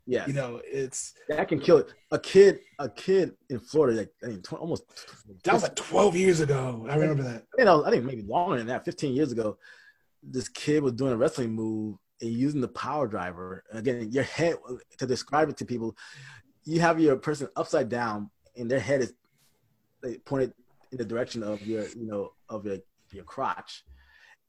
[0.07, 0.25] Yeah.
[0.29, 1.93] You know, it's That can kill it.
[2.13, 4.85] A kid, a kid in Florida, like I mean, almost.
[5.43, 6.87] that was like 12 years ago.
[6.89, 7.43] I remember that.
[7.59, 8.85] you know, I think maybe longer than that.
[8.85, 9.59] Fifteen years ago,
[10.23, 13.65] this kid was doing a wrestling move and using the power driver.
[13.73, 14.55] Again, your head
[14.99, 15.97] to describe it to people,
[16.65, 19.13] you have your person upside down, and their head is
[20.25, 20.53] pointed
[20.93, 22.79] in the direction of your, you know, of your
[23.13, 23.85] your crotch,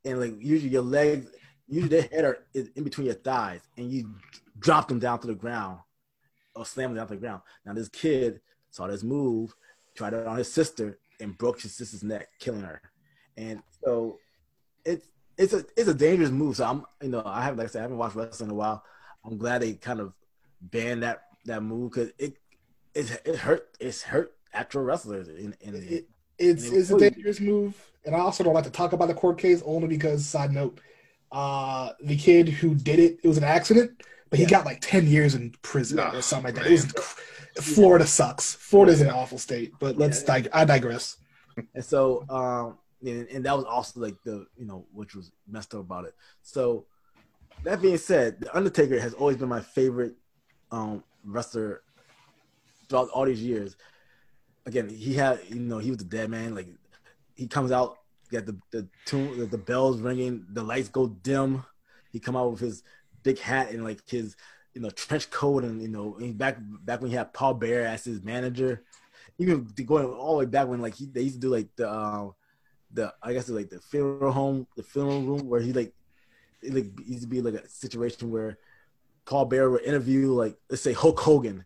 [0.06, 1.30] and like usually your legs,
[1.68, 4.16] usually their head are in between your thighs, and you
[4.60, 5.80] drop them down to the ground
[6.56, 7.42] or slam them down to the ground.
[7.66, 9.54] Now this kid saw this move,
[9.96, 12.82] tried it on his sister, and broke his sister's neck, killing her.
[13.38, 14.18] And so
[14.86, 15.08] it's
[15.38, 16.56] it's a it's a dangerous move.
[16.58, 18.58] So I'm you know I have like I said I haven't watched wrestling in a
[18.58, 18.84] while.
[19.24, 20.14] I'm glad they kind of
[20.62, 22.38] banned that that move because it
[22.94, 26.10] it it hurt it's hurt actual wrestlers in, in It,
[26.40, 27.10] it's, it's a will kill you.
[27.16, 27.92] dangerous move.
[28.06, 30.80] And I also don't like to talk about the court case only because, side note,
[31.32, 33.92] uh, the kid who did it, it was an accident,
[34.30, 34.50] but he Yeah.
[34.52, 36.68] got like 10 years in prison Oh, or something like that.
[36.68, 36.86] It was,
[37.62, 38.54] Florida sucks.
[38.54, 40.40] Florida's an awful state, but let's Yeah.
[40.40, 41.18] dig- I digress.
[41.74, 45.74] And so, um, and, and that was also like the, you know, which was messed
[45.74, 46.14] up about it.
[46.44, 46.86] So,
[47.64, 50.16] that being said, The Undertaker has always been my favorite
[50.72, 51.82] um, wrestler
[52.88, 53.76] throughout all these years.
[54.68, 56.54] Again, he had, you know, he was the dead man.
[56.54, 56.68] Like,
[57.36, 57.98] he comes out,
[58.32, 61.64] got the the tune, the, the bells ringing, the lights go dim.
[62.12, 62.84] He come out with his
[63.24, 64.36] big hat and like his,
[64.76, 67.88] you know, trench coat, and you know, and back back when he had Paul Bearer
[67.88, 68.84] as his manager
[69.40, 71.90] even going all the way back when like he they used to do like the
[71.90, 72.30] uh,
[72.92, 75.94] the I guess like the funeral home, the funeral room where he like
[76.62, 78.58] it like used to be like a situation where
[79.26, 81.66] Paul Bearer would interview like let's say Hulk Hogan,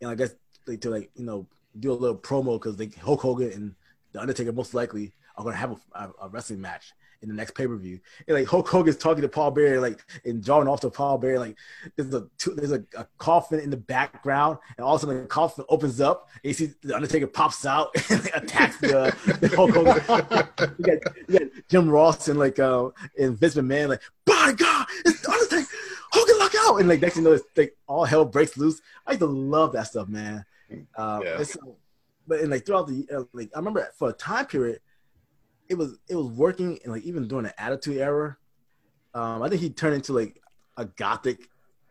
[0.00, 0.34] and I guess
[0.66, 1.46] like to like you know
[1.78, 3.74] do a little promo because Hulk Hogan and
[4.12, 6.92] the Undertaker most likely are gonna have a, a, a wrestling match
[7.22, 8.00] in the next pay per view.
[8.26, 11.38] And like Hulk Hogan's talking to Paul Bearer, like and drawing off to Paul Bearer,
[11.38, 11.56] like
[11.96, 15.22] there's a two, there's a, a coffin in the background, and all of a sudden
[15.22, 19.14] the coffin opens up, and you see the Undertaker pops out and like, attacks the,
[19.40, 20.74] the Hulk Hogan.
[20.78, 24.86] you, got, you got Jim Ross and like uh, and Vince McMahon, like by God,
[25.04, 25.68] it's the Undertaker,
[26.12, 28.80] Hogan look out, and like next you know, it's like all hell breaks loose.
[29.06, 30.44] I used to love that stuff, man.
[30.96, 31.36] Uh, Yeah.
[31.38, 31.76] and so,
[32.26, 34.80] but and like throughout the uh, like I remember for a time period,
[35.68, 38.36] it was it was working and like even during the Attitude Era,
[39.14, 40.40] um, I think he turned into like
[40.76, 41.48] a gothic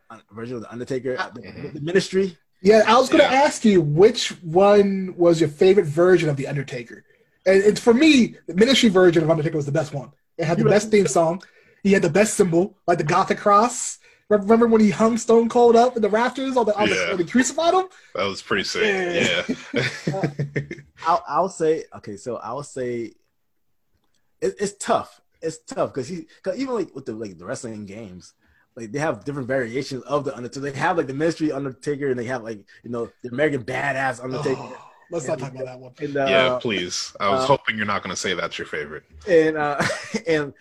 [0.09, 2.37] uh, version of the Undertaker, the, the Ministry.
[2.61, 3.41] Yeah, I was going to Yeah.
[3.41, 7.05] ask you which one was your favorite version of The Undertaker?
[7.45, 10.11] And, and for me, the ministry version of Undertaker was the best one.
[10.37, 11.41] It had the You best theme song.
[11.83, 13.98] He had the best symbol, like the Gothic cross.
[14.29, 17.07] Remember when he hung Stone Cold up in the rafters on the, on the, Yeah.
[17.09, 17.87] when they crucified him?
[18.13, 18.83] That was pretty sick.
[19.73, 19.81] Yeah.
[21.07, 23.13] I'll, I'll say okay, so I'll say
[24.41, 25.19] it, it's tough.
[25.41, 28.33] It's tough because he cause even like with the like the wrestling games,
[28.75, 30.69] like they have different variations of the Undertaker.
[30.69, 34.23] They have like the Ministry Undertaker, and they have like you know the American Badass
[34.23, 34.59] Undertaker.
[34.61, 35.93] Oh, let's not talk about that one.
[35.99, 37.15] And, uh, yeah, please.
[37.19, 39.03] I was uh, hoping you're not going to say that's your favorite.
[39.27, 39.81] and uh
[40.27, 40.55] and uh,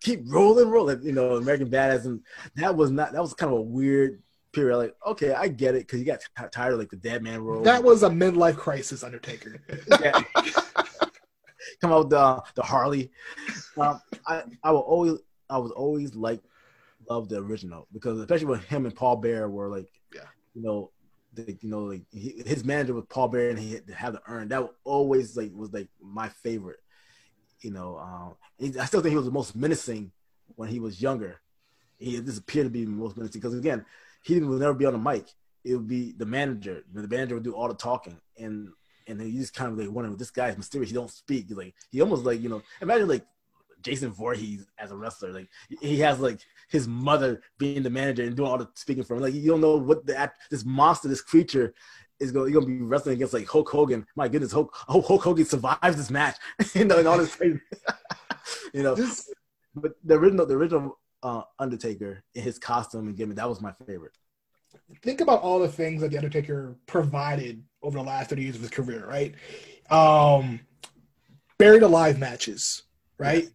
[0.00, 1.02] keep rolling, rolling.
[1.02, 2.20] You know, American Badass, and
[2.56, 4.22] that was not that was kind of a weird
[4.52, 4.76] period.
[4.78, 7.42] Like, okay, I get it because you got t- tired of like the dead man
[7.42, 7.62] role.
[7.62, 9.60] That was a midlife crisis, Undertaker.
[10.00, 10.20] Yeah.
[11.80, 13.10] Come out with the the Harley.
[13.76, 15.18] Um, I I will always
[15.50, 16.40] I was always like
[17.08, 20.22] love the original because especially when him and Paul Bearer were like, Yeah.
[20.54, 20.90] you know,
[21.34, 24.14] the, you know, like he, his manager was Paul Bearer and he had to have
[24.14, 24.48] the urn.
[24.48, 26.80] That always like was like my favorite.
[27.60, 30.12] You know, um, he- I still think he was the most menacing
[30.54, 31.40] when he was younger.
[31.98, 33.84] He just appeared to be the most menacing because again,
[34.22, 35.26] he would never be on the mic.
[35.64, 36.82] It would be the manager.
[36.92, 38.68] The manager would do all the talking, and
[39.06, 40.90] and then you just kind of like wondering, this guy's mysterious.
[40.90, 41.46] He don't speak.
[41.50, 43.24] Like he almost like you know, imagine like
[43.82, 45.32] Jason Voorhees as a wrestler.
[45.32, 45.48] Like
[45.80, 49.22] he has like his mother being the manager and doing all the speaking for him.
[49.22, 51.74] Like you don't know what the this monster, this creature
[52.20, 52.52] is going.
[52.52, 54.06] Gonna be wrestling against like Hulk Hogan.
[54.16, 56.36] My goodness, Hulk, Hulk Hogan survives this match.
[56.74, 57.60] you know, and all this crazy.
[58.74, 59.32] you know, This-
[59.74, 63.72] but the original, the original uh, Undertaker in his costume and gimmick, that was my
[63.86, 64.12] favorite.
[65.02, 68.62] think about all the things that the Undertaker provided over the last 30 years of
[68.62, 69.34] his career, right?
[69.90, 70.60] Um,
[71.58, 72.84] buried alive matches,
[73.18, 73.48] right?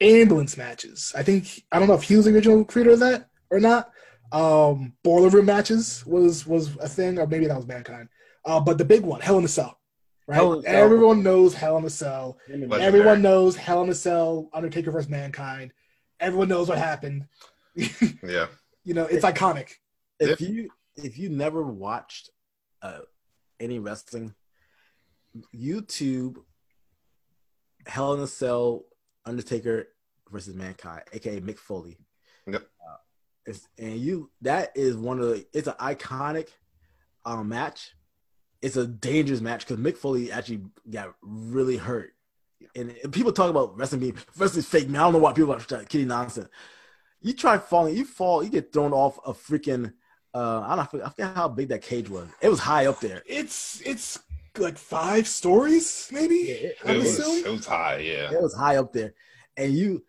[0.00, 1.12] Ambulance matches.
[1.14, 3.90] I think I don't know if he was the original creator of that or not.
[4.32, 8.08] Um, boiler room matches was was a thing, or maybe that was mankind.
[8.44, 9.78] Uh, but the big one, Hell in a Cell,
[10.26, 10.36] right?
[10.36, 10.74] Hell in a Cell.
[10.74, 12.38] Everyone knows Hell in a Cell.
[12.48, 12.82] Legendary.
[12.82, 15.72] Everyone knows Hell in a Cell, Undertaker versus Mankind.
[16.20, 17.26] Everyone knows what happened.
[18.22, 18.46] Yeah.
[18.84, 19.72] You know, it's iconic.
[20.18, 22.30] if you if you never watched
[22.82, 23.00] uh,
[23.58, 24.34] any wrestling,
[25.54, 26.36] YouTube
[27.86, 28.84] Hell in a Cell
[29.24, 29.88] Undertaker
[30.30, 31.98] versus Mankind, aka Mick Foley.
[32.46, 32.62] Yep.
[32.62, 32.96] Uh,
[33.46, 36.48] it's, and you that is one of the it's an iconic
[37.24, 37.92] um, match.
[38.62, 42.12] It's a dangerous match because Mick Foley actually got really hurt.
[42.76, 44.88] And, and people talk about wrestling being wrestling's fake.
[44.88, 46.48] Man, I don't know why people are kidding nonsense.
[47.22, 49.92] You try falling, you fall, you get thrown off a freaking.
[50.32, 52.28] Uh, I don't know, I forget how big that cage was.
[52.40, 53.22] It was high up there.
[53.26, 54.18] It's it's
[54.58, 56.34] like five stories, maybe.
[56.34, 57.98] it- It was, it was high.
[57.98, 58.30] Yeah.
[58.32, 59.14] It was high up there,
[59.56, 60.04] and you,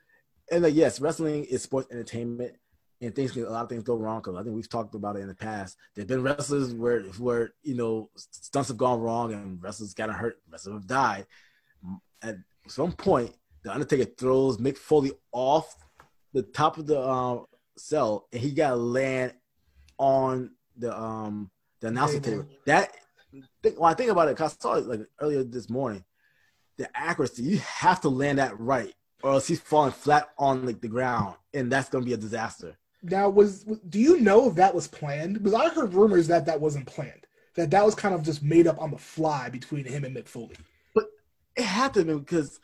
[0.51, 2.55] and like yes, wrestling is sports entertainment,
[3.01, 4.19] and things can, a lot of things go wrong.
[4.19, 5.77] Because I think we've talked about it in the past.
[5.95, 10.37] There've been wrestlers where where you know stunts have gone wrong and wrestlers gotten hurt,
[10.49, 11.25] wrestlers have died.
[12.21, 12.37] At
[12.67, 13.33] some point,
[13.63, 15.75] the Undertaker throws Mick Foley off
[16.33, 17.45] the top of the um,
[17.77, 19.33] cell, and he got to land
[19.97, 22.43] on the um the announcer Table.
[22.43, 22.49] table.
[22.65, 22.91] That
[23.63, 26.03] think, when I think about it, cause I saw it like earlier this morning.
[26.77, 30.81] The accuracy, you have to land that right, or else he's falling flat on like
[30.81, 32.77] the ground, and that's gonna be a disaster.
[33.03, 35.33] Now, was do you know if that was planned?
[35.33, 37.25] Because I heard rumors that that wasn't planned.
[37.55, 40.27] That that was kind of just made up on the fly between him and Mick
[40.27, 40.55] Foley.
[40.93, 41.05] But
[41.55, 42.59] it been because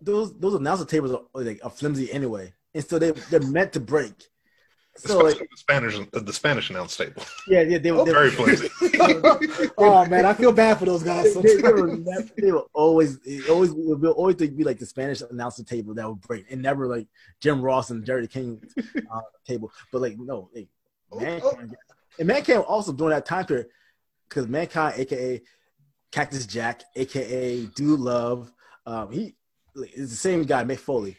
[0.00, 3.80] those those announcer tables are like are flimsy anyway, and so they they're meant to
[3.80, 4.28] break.
[4.96, 7.22] So Especially like, the Spanish, the Spanish announce table.
[7.46, 8.68] yeah, yeah, they were they, Very flimsy.
[9.78, 11.32] oh man, I feel bad for those guys.
[11.34, 11.96] they, they, were,
[12.36, 13.18] they were always
[13.48, 16.88] always it will always be like the Spanish announcer table that would break, and never
[16.88, 17.06] like
[17.40, 18.60] Jim Ross and Jerry King
[19.10, 19.72] uh, table.
[19.92, 20.68] But like no, like,
[21.14, 21.76] Mankind,
[22.18, 23.68] and Mankind also during that time period
[24.28, 25.40] because Mankind, aka
[26.10, 28.52] Cactus Jack, aka Dude Love,
[28.86, 29.36] um, he
[29.74, 31.16] like, is the same guy, Mick Foley.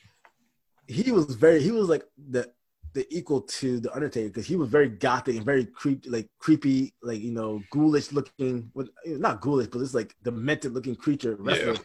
[0.88, 2.52] He was very he was like the
[2.94, 6.94] the equal to the Undertaker because he was very gothic and very creepy, like creepy,
[7.02, 8.72] like you know, ghoulish looking.
[8.74, 11.76] With not ghoulish, but it's like demented looking creature wrestler.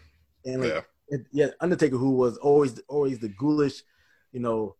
[0.44, 1.18] And like Yeah.
[1.32, 3.82] yeah, Undertaker, who was always always the ghoulish,
[4.32, 4.76] you know,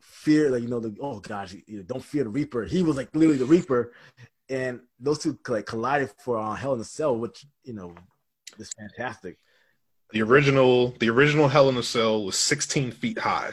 [0.00, 2.64] fear like you know the oh gosh, you know, don't fear the Reaper.
[2.64, 3.92] He was like literally the Reaper,
[4.48, 7.94] and those two like collided for uh, Hell in a Cell, which you know
[8.58, 9.38] is fantastic.
[10.10, 13.52] The original, the original Hell in a Cell was 16 feet high.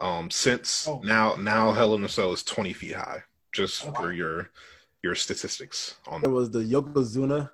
[0.00, 1.00] Um, since Oh.
[1.04, 3.22] now, now Hell in a Cell is 20 feet high.
[3.52, 3.96] Just Okay.
[3.96, 4.50] for your
[5.02, 7.50] your statistics on There was the Yokozuna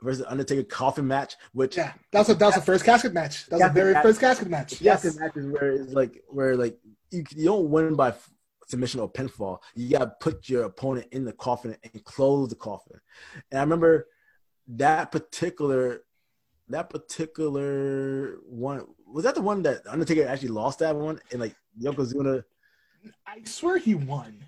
[0.00, 3.46] versus Undertaker coffin match, which Yeah, that's a that's the first casket match.
[3.46, 4.02] That's was the very match.
[4.04, 4.80] first casket match.
[4.80, 5.16] yes, Yes.
[5.18, 6.78] matches where it's like where like
[7.10, 8.14] you, you don't win by
[8.68, 9.58] submission or pinfall.
[9.74, 13.00] You gotta put your opponent in the coffin and close the coffin.
[13.50, 14.06] And I remember
[14.68, 16.02] that particular
[16.68, 21.54] that particular one was that the one that Undertaker actually lost that one and like
[21.80, 22.44] Yokozuna.
[23.26, 24.38] I swear he won.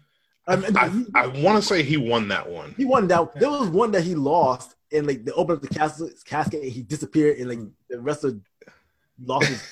[0.47, 2.75] I, mean, I, he, I want to say he won that one.
[2.77, 3.39] he won that.
[3.39, 6.73] There was one that he lost and like they opened up the casket, casket and
[6.73, 7.59] he disappeared and like
[7.91, 8.41] the rest of
[9.23, 9.63] lost his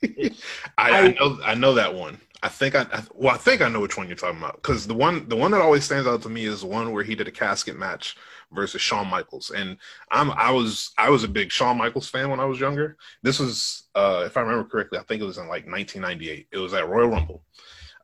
[0.78, 2.20] I, I know, I know that one.
[2.42, 4.86] I think I, I well, I think I know which one you're talking about because
[4.86, 7.16] the one, the one that always stands out to me is the one where he
[7.16, 8.16] did a casket match
[8.52, 9.76] versus Shawn Michaels, and
[10.10, 12.96] I'm, I was, I was a big Shawn Michaels fan when I was younger.
[13.22, 16.48] This was, uh, if I remember correctly, I think it was in like 1998.
[16.50, 17.42] It was at Royal Rumble.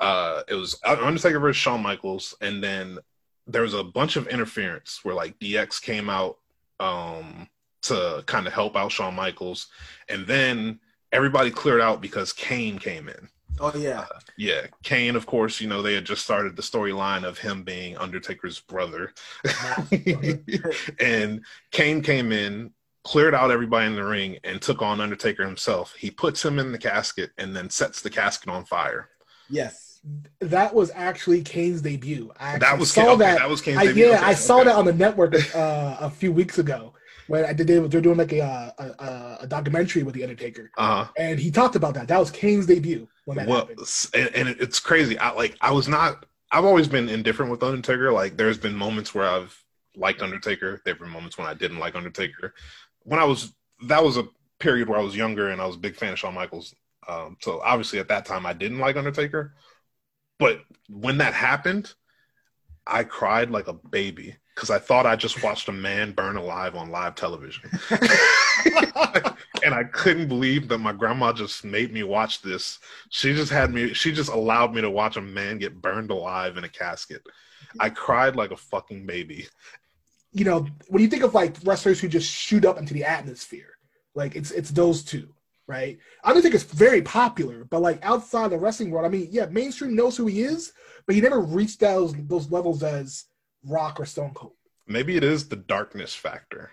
[0.01, 2.99] Uh, it was Undertaker versus Shawn Michaels, and then
[3.47, 6.38] there was a bunch of interference where like DX came out
[6.80, 7.49] um,
[7.82, 9.68] to kind of help out Shawn Michaels,
[10.09, 10.80] and then
[11.12, 13.28] everybody cleared out because Kane came in.
[13.61, 17.24] Oh yeah, Uh, yeah, Kane, of course, you know, they had just started the storyline
[17.24, 19.12] of him being Undertaker's brother.
[21.00, 22.72] and Kane came in,
[23.05, 25.94] cleared out everybody in the ring, and took on Undertaker himself.
[25.94, 29.09] He puts him in the casket and then sets the casket on fire.
[29.48, 30.00] yes.
[30.40, 32.30] That was actually Kane's debut.
[32.38, 33.38] I That was saw Kane, okay, that.
[33.38, 34.09] that was Kane's I, debut.
[34.09, 34.64] yeah, Okay, I saw okay.
[34.64, 36.92] that on the network uh, a few weeks ago
[37.27, 37.66] when I did.
[37.66, 41.11] They, they're doing like a, uh, a a a documentary with the Undertaker, Uh-huh.
[41.16, 42.09] and he talked about that.
[42.09, 43.81] That was Kane's debut when that well, happened.
[44.14, 45.18] and, and it's crazy.
[45.18, 45.57] I like.
[45.61, 46.27] I was not.
[46.53, 48.12] I've always been indifferent with Undertaker.
[48.12, 49.64] Like, there's been moments where I've
[49.97, 50.81] liked Undertaker.
[50.85, 52.55] There've been moments when I didn't like Undertaker.
[53.03, 53.53] When I was,
[53.87, 54.29] that was a
[54.61, 56.75] period where I was younger and I was a big fan of Shawn Michaels.
[57.09, 59.55] Um, so obviously at that time I didn't like Undertaker.
[60.39, 61.93] But when that happened,
[62.87, 66.76] I cried like a baby because I thought I just watched a man burn alive
[66.76, 67.70] on live television.
[69.64, 72.78] and I couldn't believe that my grandma just made me watch this.
[73.11, 76.57] She just had me, she just allowed me to watch a man get burned alive
[76.57, 77.22] in a casket.
[77.80, 79.46] I cried like a fucking baby.
[80.32, 83.78] you know, when you think of like wrestlers who just shoot up into the atmosphere,
[84.14, 85.28] like it's it's those two,
[85.66, 85.98] right?
[86.22, 89.46] I don't think it's very popular, but like outside the wrestling world, I mean, yeah,
[89.46, 90.72] mainstream knows who he is,
[91.07, 93.24] but he never reached those those levels as
[93.66, 94.54] Rock or Stone Cold.
[94.86, 96.70] Maybe it is the darkness factor.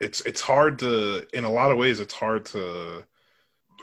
[0.00, 3.04] It's it's hard to in a lot of ways it's hard to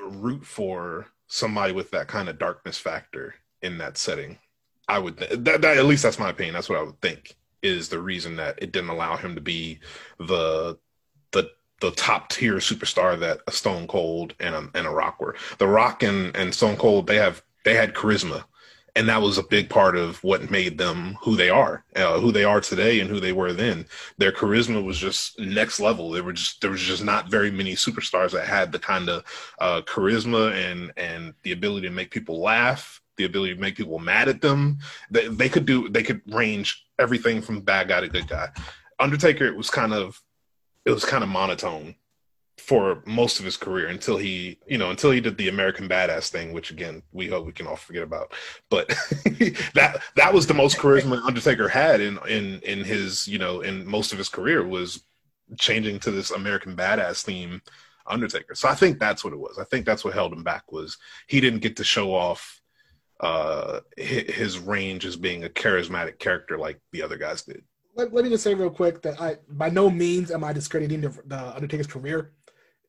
[0.02, 4.38] root for somebody with that kind of darkness factor in that setting.
[4.88, 6.54] I would th- that, that at least that's my opinion.
[6.54, 9.80] That's what I would think is the reason that it didn't allow him to be
[10.20, 10.78] the
[11.32, 11.52] the
[11.82, 15.36] the top tier superstar that a Stone Cold and a, and a Rock were.
[15.58, 18.46] The Rock and, and Stone Cold they have they had charisma,
[18.98, 22.32] and that was a big part of what made them who they are, uh, who
[22.32, 23.86] they are today, and who they were then.
[24.18, 26.10] Their charisma was just next level.
[26.10, 29.24] There were just there was just not very many superstars that had the kind of
[29.60, 34.00] uh, charisma and and the ability to make people laugh, the ability to make people
[34.00, 34.80] mad at them.
[35.12, 38.50] They, they could do they could range everything from bad guy to good guy.
[39.00, 40.20] Undertaker it was kind of
[40.86, 41.94] it was kind of monotone
[42.68, 46.28] for most of his career until he, you know, until he did the American Badass
[46.28, 48.34] thing, which again we hope we can all forget about.
[48.70, 48.90] But
[49.74, 53.88] that that was the most charisma Undertaker had in in in his, you know, in
[53.88, 55.02] most of his career was
[55.58, 57.62] changing to this American Badass theme
[58.06, 58.54] Undertaker.
[58.54, 59.58] So I think that's what it was.
[59.58, 60.98] I think that's what held him back was
[61.28, 62.62] he didn't get to show off
[63.22, 67.64] uh his range as being a charismatic character like the other guys did.
[67.96, 71.00] Let, let me just say real quick that I by no means am I discrediting
[71.00, 72.34] the, the Undertaker's career.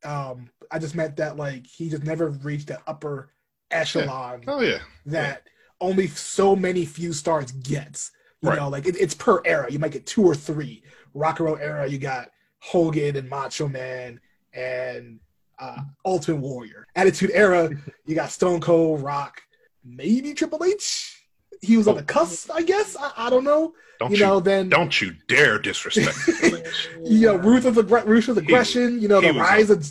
[0.05, 3.33] Um, I just meant that like he just never reached the upper
[3.71, 4.79] echelon Oh yeah.
[5.07, 5.47] that
[5.81, 8.11] only so many few stars gets.
[8.41, 8.59] You Right.
[8.59, 9.71] know, like it, it's per era.
[9.71, 10.83] You might get two or three.
[11.15, 12.31] Rock and roll era, you got
[12.61, 14.21] Hogan and Macho Man
[14.53, 15.19] and
[15.59, 16.87] uh, Ultimate Warrior.
[16.95, 17.71] Attitude era,
[18.07, 19.43] you got Stone Cold, Rock,
[19.85, 21.18] maybe Triple H.
[21.61, 22.05] He was on the oh.
[22.05, 22.97] cusp, I guess.
[22.97, 23.75] I, I don't know.
[23.99, 26.89] Don't you you, know, then don't you dare disrespect Triple H.
[27.03, 29.01] you know, ruthless, aggr- ruthless aggression.
[29.01, 29.91] You know, the rise of.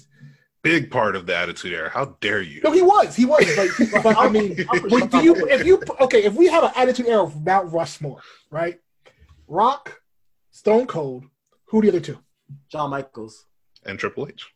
[0.63, 1.89] Big part of the attitude era.
[1.89, 2.61] How dare you?
[2.61, 3.15] No, he was.
[3.15, 3.45] He was.
[3.55, 4.57] But, but I mean,
[4.89, 8.21] But do you if you okay if we have an attitude era of Mount Rushmore,
[8.49, 8.79] right?
[9.47, 10.01] Rock,
[10.51, 11.25] Stone Cold,
[11.65, 12.17] who are the other two?
[12.69, 13.45] John Michaels.
[13.85, 14.47] And Triple H.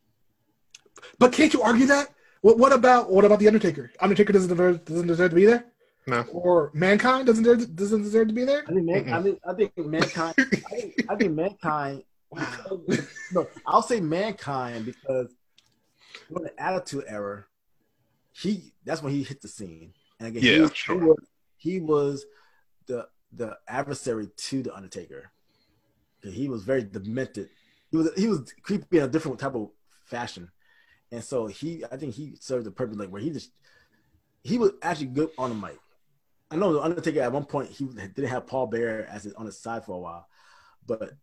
[1.19, 2.09] But can't you argue that?
[2.41, 3.91] What what about what about the Undertaker?
[3.99, 5.65] Undertaker doesn't deserve doesn't deserve to be there,
[6.11, 6.23] No.
[6.33, 8.63] or Mankind doesn't deserve, doesn't deserve to be there.
[8.67, 10.33] I think, man, I mean, I think mankind.
[10.37, 12.03] I think, I think mankind.
[13.33, 15.33] No, I'll say mankind because
[16.29, 17.45] when the Attitude Era,
[18.33, 20.95] he that's when he hit the scene, and again, he, Yeah, was, sure.
[20.99, 21.17] he was
[21.57, 22.25] he was
[22.87, 25.31] the the adversary to the Undertaker.
[26.23, 27.49] He was very demented.
[27.89, 29.69] He was he was creepy in a different type of
[30.05, 30.51] fashion,
[31.11, 33.51] and so he I think he served the purpose like where he just
[34.43, 35.77] he was actually good on the mic.
[36.51, 39.45] I know the Undertaker at one point he didn't have Paul Bearer as his, on
[39.45, 40.27] his side for a while,
[40.85, 41.13] but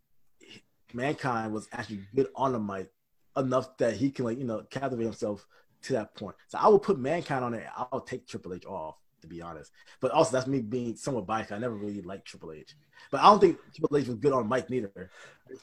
[0.95, 2.91] Mankind was actually good on the mic
[3.37, 5.47] enough that he can like you know captivate himself
[5.83, 6.35] to that point.
[6.49, 7.70] So I would put Mankind on there.
[7.76, 9.72] I'll take Triple H off to be honest.
[10.01, 11.53] But also that's me being somewhat biased.
[11.53, 12.74] I never really liked Triple H,
[13.11, 15.11] but I don't think Triple H was good on mic neither.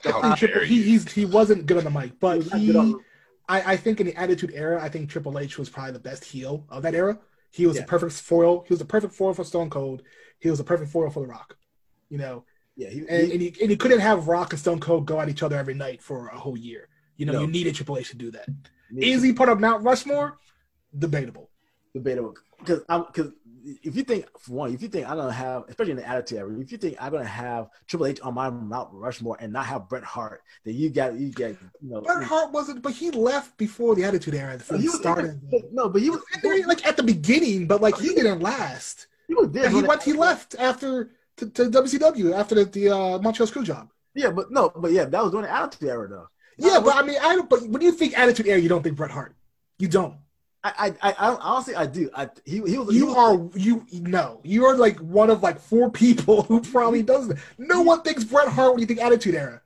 [0.05, 2.37] Oh, How I think Triple, dare he he's, he wasn't good on the mic, but
[2.37, 2.99] was not he good on-
[3.47, 6.23] I, I think in the Attitude Era, I think Triple H was probably the best
[6.23, 7.19] heel of that era.
[7.55, 7.83] He was Yeah.
[7.83, 8.65] the perfect foil.
[8.67, 10.01] He was the perfect foil for Stone Cold.
[10.39, 11.55] He was the perfect foil for The Rock.
[12.09, 12.43] You know,
[12.75, 15.21] yeah, he, and, he- and, you, and you couldn't have Rock and Stone Cold go
[15.21, 16.89] at each other every night for a whole year.
[17.15, 17.41] You know, No.
[17.41, 18.49] you needed Triple H to do that.
[18.93, 20.37] he- he part of Mount Rushmore?
[20.97, 21.49] Debatable.
[21.95, 23.31] Debatable because I'm because
[23.83, 26.37] if you think for one, if you think I'm gonna have, especially in the attitude
[26.37, 29.65] era, if you think I'm gonna have Triple H on my Mount Rushmore and not
[29.65, 32.01] have Bret Hart, then you got you get you know.
[32.01, 34.59] Bret Hart wasn't, but he left before the Attitude Era.
[34.69, 35.41] he He was started.
[35.71, 36.21] no, but he was
[36.67, 39.07] like at the beginning, but like he didn't last.
[39.27, 39.69] he was there.
[39.69, 40.03] he went.
[40.03, 43.89] He left after to, to WCW after the, the uh, Montreal Screwjob.
[44.13, 46.27] Yeah, but no, but yeah, that was during the attitude era though.
[46.57, 47.49] Yeah, but I mean, I don't.
[47.49, 49.35] But when you think Attitude Era, you don't think Bret Hart.
[49.77, 50.15] You don't.
[50.77, 52.09] I, I, I honestly, I do.
[52.15, 52.91] I he, he was.
[52.91, 53.15] he You was-
[53.53, 54.41] are you no.
[54.43, 57.37] You are like one of like four people who probably does that.
[57.57, 59.61] No one thinks Bret Hart when you think Attitude Era.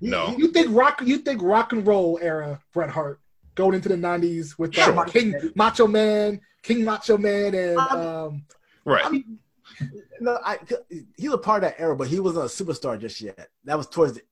[0.00, 0.26] No.
[0.28, 1.00] he- You think rock.
[1.04, 3.20] You think rock and roll era Bret Hart
[3.54, 5.04] going into the '90s with uh, Sure.
[5.06, 8.44] King Macho Man, King Macho Man, and Um, um,
[8.84, 9.04] Right.
[9.06, 9.38] I mean,
[10.20, 10.58] no, I
[11.16, 13.48] he was a part of that era, but he wasn't a superstar just yet.
[13.64, 14.22] That was towards the,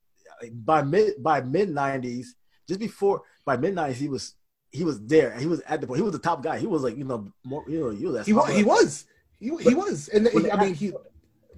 [0.50, 2.34] by mid by mid nineties,
[2.68, 4.34] just before by mid nineties, he was
[4.72, 5.32] he was there.
[5.38, 5.98] He was at the point.
[5.98, 6.58] He was the top guy.
[6.58, 8.50] He was like you know more you know he was he was.
[8.54, 9.04] He was.
[9.38, 10.08] He, he was.
[10.08, 10.92] And When I mean, he.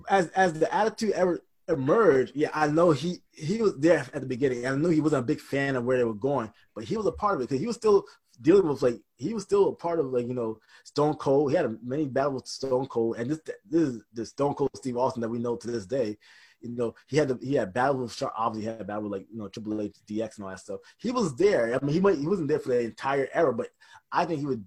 [0.09, 1.39] as as the attitude era
[1.69, 2.33] emerged.
[2.35, 4.65] Yeah, I know he he was there at the beginning.
[4.65, 6.97] and I knew he wasn't a big fan of where they were going, but he
[6.97, 8.05] was a part of it because he was still
[8.41, 11.51] dealing with like he was still a part of like you know Stone Cold.
[11.51, 14.71] He had a, many battles with Stone Cold, and this this is the Stone Cold
[14.75, 16.17] Steve Austin that we know to this day.
[16.63, 18.33] You know, he had the, he had battle with Sharp.
[18.37, 20.81] Obviously, had battle with like you know Triple H, DX, and all that stuff.
[20.99, 21.75] He was there.
[21.75, 23.69] I mean, he might he wasn't there for the entire era, but
[24.11, 24.65] I think he would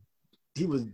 [0.55, 0.85] he was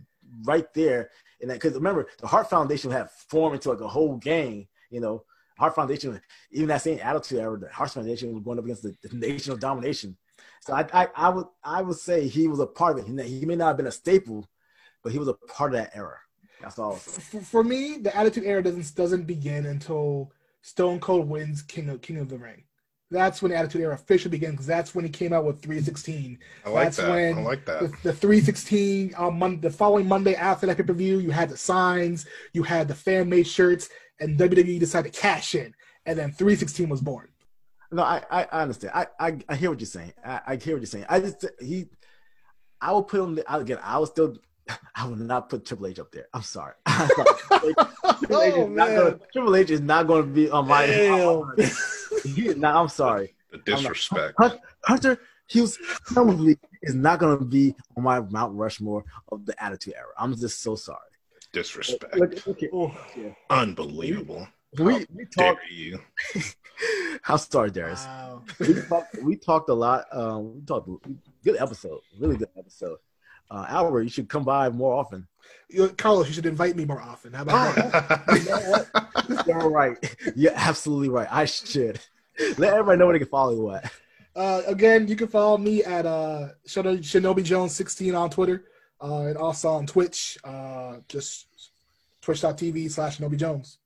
[0.44, 1.10] right there.
[1.40, 4.68] And that because remember, the Hart Foundation had formed into like a whole gang.
[4.90, 5.24] You know,
[5.58, 8.94] Hart Foundation, even that same attitude era, the Hart Foundation was going up against the,
[9.02, 10.16] the Nation of Domination.
[10.60, 13.26] So I, I, I would, I would say he was a part of it.
[13.26, 14.48] He, he may not have been a staple,
[15.02, 16.18] but he was a part of that era.
[16.60, 16.94] That's all.
[16.94, 20.32] For, for me, the Attitude Era doesn't doesn't begin until
[20.62, 22.64] Stone Cold wins King of King of the Ring.
[23.10, 26.38] That's when Attitude Era officially begins because that's when he came out with 316.
[26.64, 27.10] I like That's that.
[27.10, 27.80] when I like that.
[27.80, 31.30] The, the 316 on uh, Mon- the following Monday after that pay per view, you
[31.30, 35.74] had the signs, you had the fan made shirts, and WWE decided to cash in,
[36.06, 37.28] and then 316 was born.
[37.90, 38.92] No, I, I, I understand.
[38.94, 40.14] I, I, I hear what you're saying.
[40.24, 41.04] I, I hear what you're saying.
[41.10, 41.90] I just he,
[42.80, 43.78] I will put him I- again.
[43.82, 44.38] I will still,
[44.94, 46.26] I will not put Triple H up there.
[46.34, 46.74] I'm sorry.
[46.86, 47.74] I'm sorry.
[47.74, 50.86] Triple, H Oh, is not gonna, Triple H is not going to be on my.
[50.86, 51.42] Damn.
[52.24, 53.34] He, nah, I'm sorry.
[53.50, 54.34] The disrespect.
[54.38, 55.18] Hun- Hunter
[55.52, 60.08] Hearst probably is not going to be on my Mount Rushmore of the Attitude Era.
[60.18, 60.98] I'm just so sorry.
[61.52, 62.16] Disrespect.
[62.16, 62.94] Look, okay, Oh,
[63.50, 64.48] Unbelievable.
[64.78, 65.60] we, How we dare talked.
[65.70, 65.98] you?
[67.22, 68.04] How sorry, Darius.
[68.06, 68.42] wow.
[68.58, 70.06] we talked, we talked a lot.
[70.12, 70.88] Um, we talked
[71.44, 72.96] good episode, really good episode.
[73.52, 75.28] Uh, Albert, you should come by more often.
[75.68, 77.34] You- Carlos, you should invite me more often.
[77.34, 79.44] How about that?
[79.46, 80.16] You're right.
[80.34, 81.28] You're absolutely right.
[81.30, 82.00] I should
[82.56, 83.92] let everybody know where they can follow you at.
[84.34, 88.64] Uh, again, you can follow me at uh, Shinobi Jones 16 on Twitter
[89.02, 90.38] uh, and also on Twitch.
[90.42, 91.46] Uh, just
[92.22, 93.76] twitch.tv slash Shinobi Jones.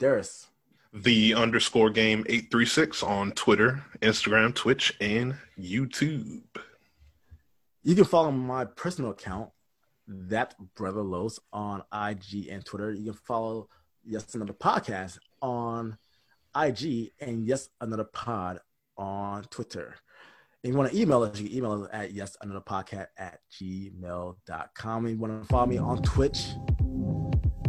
[0.00, 0.48] Darius,
[0.92, 6.42] the underscore game 836 on Twitter, Instagram, Twitch, and YouTube.
[7.84, 9.50] You can follow my personal account,
[10.08, 12.92] that brother Los, on IG and Twitter.
[12.92, 13.68] You can follow
[14.02, 15.96] Yes Another Podcast on
[16.56, 18.60] IG and Yes Another Pod
[18.96, 19.94] on Twitter.
[20.62, 23.40] If you want to email us, you can email us at yes another podcast at
[23.52, 25.06] gmail.com.
[25.06, 26.54] If you want to follow me on Twitch,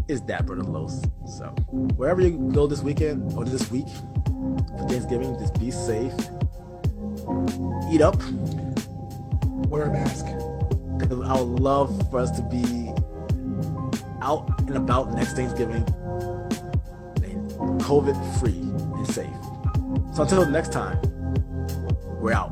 [0.07, 1.01] is that brother Los.
[1.38, 1.47] So
[1.97, 3.89] wherever you go this weekend or this week
[4.78, 6.13] for Thanksgiving, just be safe.
[7.91, 8.16] Eat up.
[9.70, 10.26] Wear a mask.
[10.26, 12.91] I would love for us to be
[14.22, 15.84] out and about next Thanksgiving,
[17.80, 18.60] COVID free
[18.97, 19.30] and safe.
[20.16, 20.99] So until next time,
[22.20, 22.51] we're out.